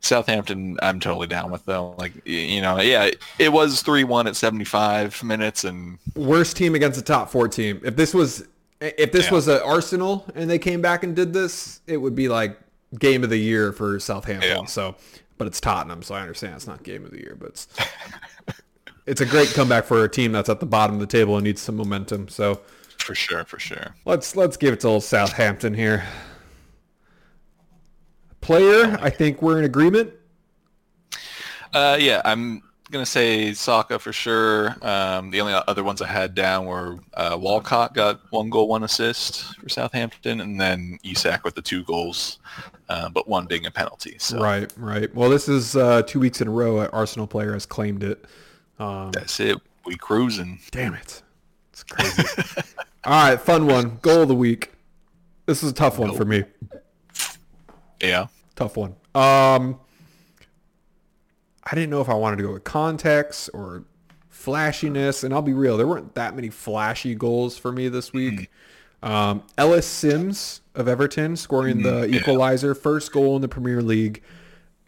[0.00, 1.94] Southampton, I'm totally down with though.
[1.98, 6.74] Like you know, yeah, it, it was three one at 75 minutes, and Worst team
[6.74, 7.80] against a top four team.
[7.84, 8.46] If this was
[8.80, 9.32] if this Yeah.
[9.32, 12.58] was an Arsenal and they came back and did this, it would be like
[12.98, 14.50] game of the year for Southampton.
[14.50, 14.64] Yeah.
[14.64, 14.96] So,
[15.40, 17.68] but it's Tottenham, so I understand it's not game of the year, but it's,
[19.06, 21.44] it's a great comeback for a team that's at the bottom of the table and
[21.44, 22.28] needs some momentum.
[22.28, 22.60] So
[22.98, 23.94] for sure, for sure.
[24.04, 26.04] let's let's give it to old Southampton here.
[28.42, 30.12] Player, I think we're in agreement.
[31.72, 34.76] Uh, yeah, I'm gonna say Saka for sure.
[34.82, 38.82] Um, the only other ones I had down were uh, Walcott got one goal, one
[38.82, 42.38] assist for Southampton, and then Isak with the two goals,
[42.88, 44.16] uh, but one being a penalty.
[44.18, 45.14] So Right, right.
[45.14, 46.80] Well, this is uh, two weeks in a row.
[46.80, 48.24] An Arsenal player has claimed it.
[48.78, 49.58] Um, that's it.
[49.84, 50.58] We cruising.
[50.70, 51.22] damn it,
[51.72, 52.22] it's crazy.
[53.04, 53.98] All right, fun one.
[54.02, 54.72] Goal of the week.
[55.46, 56.44] This is a tough one for me.
[58.00, 58.26] Yeah.
[58.56, 58.94] Tough one.
[59.14, 59.80] Um,
[61.70, 63.84] I didn't know if I wanted to go with context or
[64.28, 65.76] flashiness, and I'll be real.
[65.76, 68.50] There weren't that many flashy goals for me this week.
[69.02, 74.22] Um, Ellis Sims of Everton scoring the equalizer, first goal in the Premier League.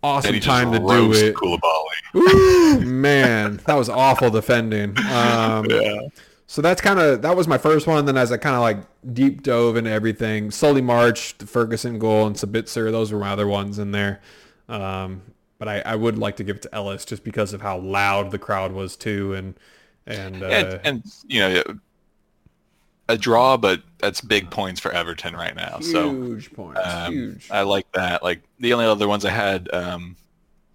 [0.03, 1.35] Awesome time to do it.
[1.35, 2.17] Koulibaly.
[2.17, 4.97] Ooh, man, that was awful defending.
[5.11, 6.01] Um, Yeah.
[6.47, 8.05] so that's kind of that was my first one.
[8.05, 8.79] Then as I kind of like
[9.15, 12.91] deep dove into everything, Solly March, the Ferguson goal and Sabitzer.
[12.91, 14.21] Those were my other ones in there.
[14.69, 15.23] Um,
[15.63, 18.33] but I, I would like to give it to Ellis just because of how loud
[18.33, 19.55] the crowd was too, and
[20.09, 21.63] and, uh, and, and you know,
[23.09, 25.79] a draw, but that's big points for Everton right now.
[25.79, 27.49] So huge points, um, huge.
[27.49, 28.25] I like that.
[28.25, 30.17] Like the only other ones I had, um,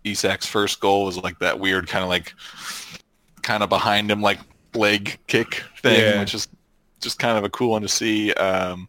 [0.05, 2.33] Isak's first goal was like that weird kind of like,
[3.41, 4.39] kind of behind him like
[4.73, 6.21] leg kick thing, Yeah.
[6.21, 6.47] which is
[7.01, 8.31] just kind of a cool one to see.
[8.35, 8.87] Um,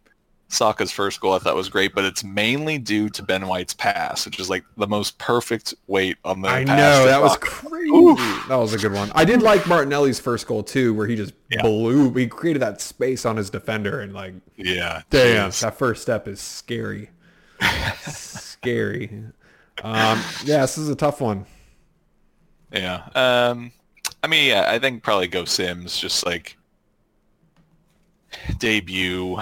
[0.51, 4.25] Saka's first goal I thought was great, but it's mainly due to Ben White's pass,
[4.25, 6.49] which is like the most perfect weight on the.
[6.49, 7.89] I know that was crazy.
[7.91, 8.17] Oof.
[8.47, 9.11] That was a good one.
[9.13, 11.61] I did like Martinelli's first goal too, where he just Yeah.
[11.61, 12.11] blew.
[12.15, 15.03] He created that space on his defender, and like Yeah.
[15.11, 15.61] Damn, jeez.
[15.61, 17.11] that first step is scary.
[18.07, 19.23] scary.
[19.83, 21.45] Um, yeah, this is a tough one.
[22.73, 23.03] Yeah.
[23.13, 23.71] Um,
[24.23, 25.95] I mean, yeah, I think probably go Sims.
[25.97, 26.57] Just like
[28.57, 29.37] debut,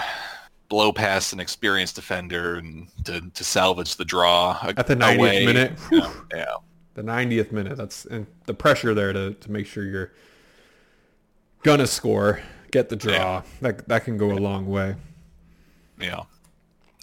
[0.69, 5.15] blow past an experienced defender, and to, to salvage the draw a- At the 90th
[5.17, 5.45] away.
[5.45, 5.71] minute.
[5.91, 6.45] Yeah, yeah,
[6.95, 7.77] The 90th minute.
[7.77, 10.11] That's and the pressure there to, to make sure you're
[11.63, 12.41] gonna score,
[12.71, 13.11] get the draw.
[13.13, 13.41] Yeah.
[13.61, 14.95] That that can go a long way.
[15.99, 16.15] yeah.
[16.15, 16.27] All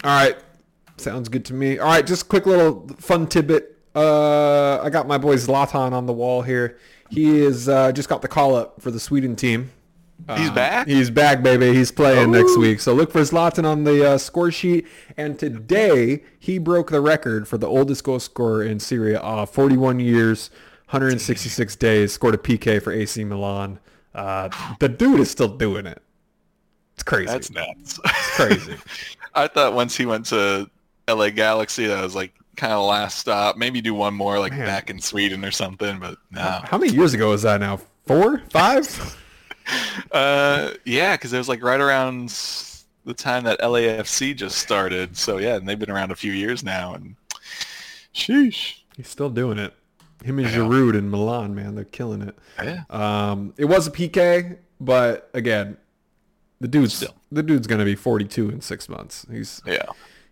[0.04, 0.36] right.
[0.96, 1.78] Sounds good to me.
[1.78, 3.78] All right, just quick little fun tidbit.
[3.96, 6.78] Uh, I got my boy Zlatan on the wall here.
[7.10, 9.70] He is uh, just got the call up for the Sweden team.
[10.36, 10.86] He's Um, back.
[10.86, 11.74] He's back, baby.
[11.74, 12.80] He's playing next week.
[12.80, 14.86] So look for Zlatan on the uh, score sheet.
[15.16, 19.20] And today he broke the record for the oldest goal scorer in Serie A.
[19.20, 20.50] Uh, 41 years,
[20.90, 22.12] 166 days.
[22.12, 23.78] Scored a PK for AC Milan.
[24.14, 24.48] Uh,
[24.80, 26.00] the dude is still doing it.
[26.94, 27.26] It's crazy.
[27.26, 27.98] That's nuts.
[28.04, 28.76] It's crazy.
[29.34, 30.70] I thought once he went to
[31.08, 33.56] LA Galaxy, that was like kind of last stop.
[33.56, 34.64] Maybe do one more like Man.
[34.64, 35.98] back in Sweden or something.
[35.98, 36.40] But no.
[36.64, 37.80] How many years ago was that now?
[38.06, 38.42] Four?
[38.50, 39.18] Five?
[40.12, 42.28] Uh, yeah, because it was like right around
[43.04, 45.16] the time that LAFC just started.
[45.16, 46.94] So yeah, and they've been around a few years now.
[46.94, 47.16] And
[48.14, 48.78] sheesh.
[48.96, 49.74] He's still doing it.
[50.24, 50.48] Him and.
[50.48, 52.36] Giroud in Milan, man, they're killing it.
[52.62, 52.84] Yeah.
[52.90, 55.76] Um, it was a PK, but again,
[56.60, 57.14] the dude's Still.
[57.32, 59.26] the dude's gonna be 42 in six months.
[59.30, 59.84] He's Yeah.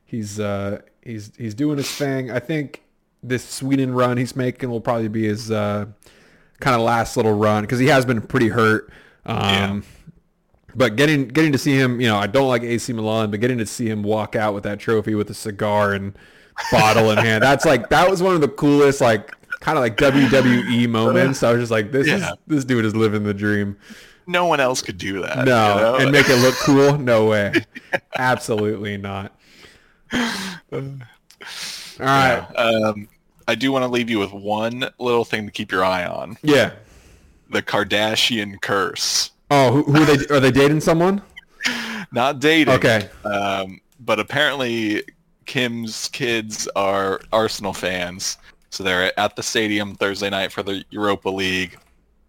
[0.04, 2.30] he's uh, he's he's doing his thing.
[2.30, 2.82] I think
[3.22, 5.86] this Sweden run he's making will probably be his uh,
[6.60, 8.90] kind of last little run because he has been pretty hurt.
[9.26, 9.80] Um, Yeah.
[10.74, 13.58] But getting getting to see him, you know, I don't like AC Milan, but getting
[13.58, 16.14] to see him walk out with that trophy with a cigar and
[16.70, 19.98] bottle in hand, that's like that was one of the coolest, like kind of like
[19.98, 21.42] WWE moments.
[21.42, 23.76] I was just like, this is this dude is living the dream.
[24.26, 25.44] No one else could do that.
[25.44, 25.96] No, you know?
[25.96, 26.96] and make it look cool?
[26.96, 27.66] No way.
[28.16, 29.38] Absolutely not.
[30.72, 30.80] All
[32.00, 32.40] right.
[32.56, 33.08] Um,
[33.46, 36.38] I do want to leave you with one little thing to keep your eye on:
[36.42, 36.72] Yeah.
[37.52, 39.30] The Kardashian curse.
[39.50, 40.34] Oh, who, who are they?
[40.34, 41.22] Are they dating someone?
[42.12, 42.74] Not dating.
[42.74, 43.08] Okay.
[43.24, 45.02] Um, but apparently,
[45.46, 48.38] Kim's kids are Arsenal fans,
[48.70, 51.78] so they're at the stadium Thursday night for the Europa League.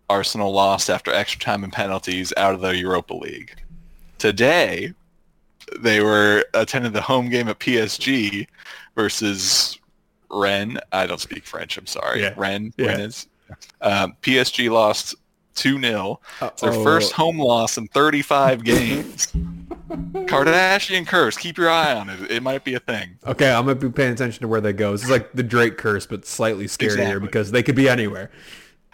[0.10, 3.56] Arsenal lost after extra time and penalties out of the Europa League.
[4.20, 4.94] Today,
[5.80, 8.48] they were attending the home game at PSG
[8.96, 9.80] versus
[10.30, 10.80] Rennes.
[10.92, 11.78] I don't speak French.
[11.78, 12.22] I'm sorry.
[12.22, 12.34] Yeah.
[12.36, 12.74] Rennes.
[12.78, 12.88] Yeah.
[12.88, 13.28] Rennes.
[13.82, 15.16] Um, PSG lost
[15.56, 16.18] 2-0.
[16.62, 19.28] Their first home loss in 35 games.
[19.88, 21.38] Kardashian curse.
[21.38, 22.32] Keep your eye on it.
[22.32, 23.18] It might be a thing.
[23.26, 24.94] Okay, I'm gonna be paying attention to where they go.
[24.94, 27.20] It's like the Drake curse, but slightly scarier Exactly.
[27.20, 28.32] because they could be anywhere.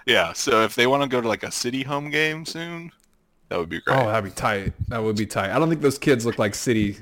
[0.06, 0.34] Yeah.
[0.34, 2.92] So if they want to go to like a city home game soon,
[3.50, 3.98] that would be great.
[3.98, 4.74] Oh, that'd be tight.
[4.90, 5.52] That would be tight.
[5.52, 6.98] I don't think those kids look like City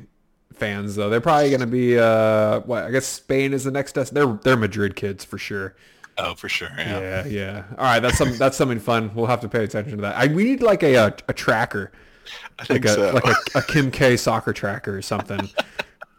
[0.53, 1.09] fans though.
[1.09, 2.83] They're probably gonna be uh, what?
[2.83, 4.13] I guess Spain is the next test.
[4.13, 5.75] They're they're Madrid kids for sure.
[6.19, 6.69] Oh, for sure.
[6.77, 6.99] Yeah.
[6.99, 7.63] Yeah, yeah.
[7.77, 9.11] All right, that's some that's something fun.
[9.13, 10.15] We'll have to pay attention to that.
[10.15, 11.91] I, we need like a a, a tracker,
[12.59, 13.11] I think like a so.
[13.13, 15.39] like a, a Kim K soccer tracker or something.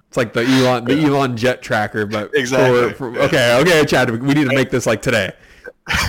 [0.09, 2.92] It's like the Elon the Elon Jet tracker, but for- Exactly.
[2.94, 4.11] for- okay, okay, Chad.
[4.11, 5.32] We need to make this like today.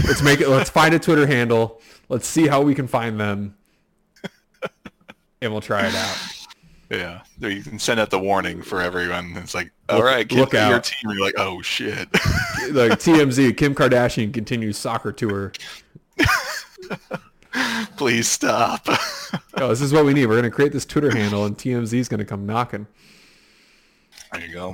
[0.05, 0.49] Let's make it.
[0.49, 1.81] Let's find a Twitter handle.
[2.09, 3.55] Let's see how we can find them,
[5.41, 6.38] and we'll try it out.
[6.89, 7.21] Yeah.
[7.39, 9.33] You can send out the warning for everyone.
[9.37, 11.11] It's like, all right, kids look at your team.
[11.11, 12.07] You're like, oh shit.
[12.71, 15.53] Like TMZ, Kim Kardashian continues soccer tour.
[17.97, 18.85] Please stop.
[19.55, 20.27] Oh, this is what we need.
[20.27, 22.85] We're gonna create this Twitter handle, and TMZ is gonna come knocking.
[24.31, 24.67] there you go.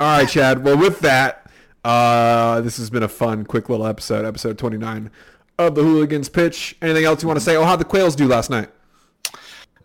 [0.00, 0.64] All right, Chad.
[0.64, 1.48] Well, with that,
[1.84, 5.10] uh, this has been a fun, quick little episode, episode 29
[5.58, 6.76] of the Hooligans Pitch.
[6.82, 7.56] Anything else you want to say?
[7.56, 8.70] Oh, how'd the Quails do last night?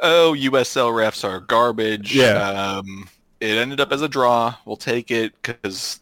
[0.02, 2.16] Oh, USL refs are garbage.
[2.16, 2.78] Yeah.
[2.78, 4.56] Um, it ended up as a draw.
[4.66, 6.00] We'll take it because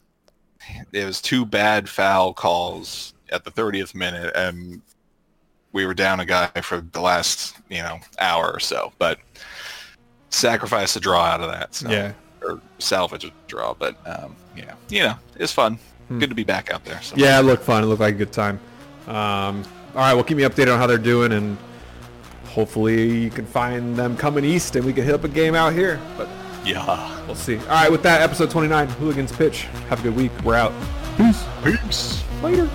[0.92, 4.82] it was two bad foul calls at the 30th minute, and
[5.72, 8.94] we were down a guy for the last, you know, hour or so.
[9.00, 9.20] But
[10.30, 11.76] sacrifice a draw out of that.
[11.76, 12.14] So, Yeah.
[12.44, 13.74] Or salvage a draw.
[13.74, 15.80] But, um, yeah, you know, it's fun.
[16.20, 17.02] Good to be back out there.
[17.02, 17.16] So.
[17.16, 17.22] Hmm.
[17.22, 17.84] Yeah, it looked fun.
[17.84, 18.60] It looked like a good time.
[19.08, 19.64] Um,
[19.96, 21.58] all right, well, keep me updated on how they're doing, and
[22.54, 25.74] hopefully you can find them coming east, and we can hit up a game out
[25.74, 26.00] here.
[26.18, 26.30] But
[26.66, 27.10] Yeah.
[27.26, 27.58] we'll see.
[27.58, 29.64] All right, with that, episode 29, Hooligans Pitch.
[29.90, 30.32] Have a good week.
[30.44, 30.74] We're out.
[31.18, 31.44] Peace.
[31.64, 32.24] Peace.
[32.42, 32.70] Later.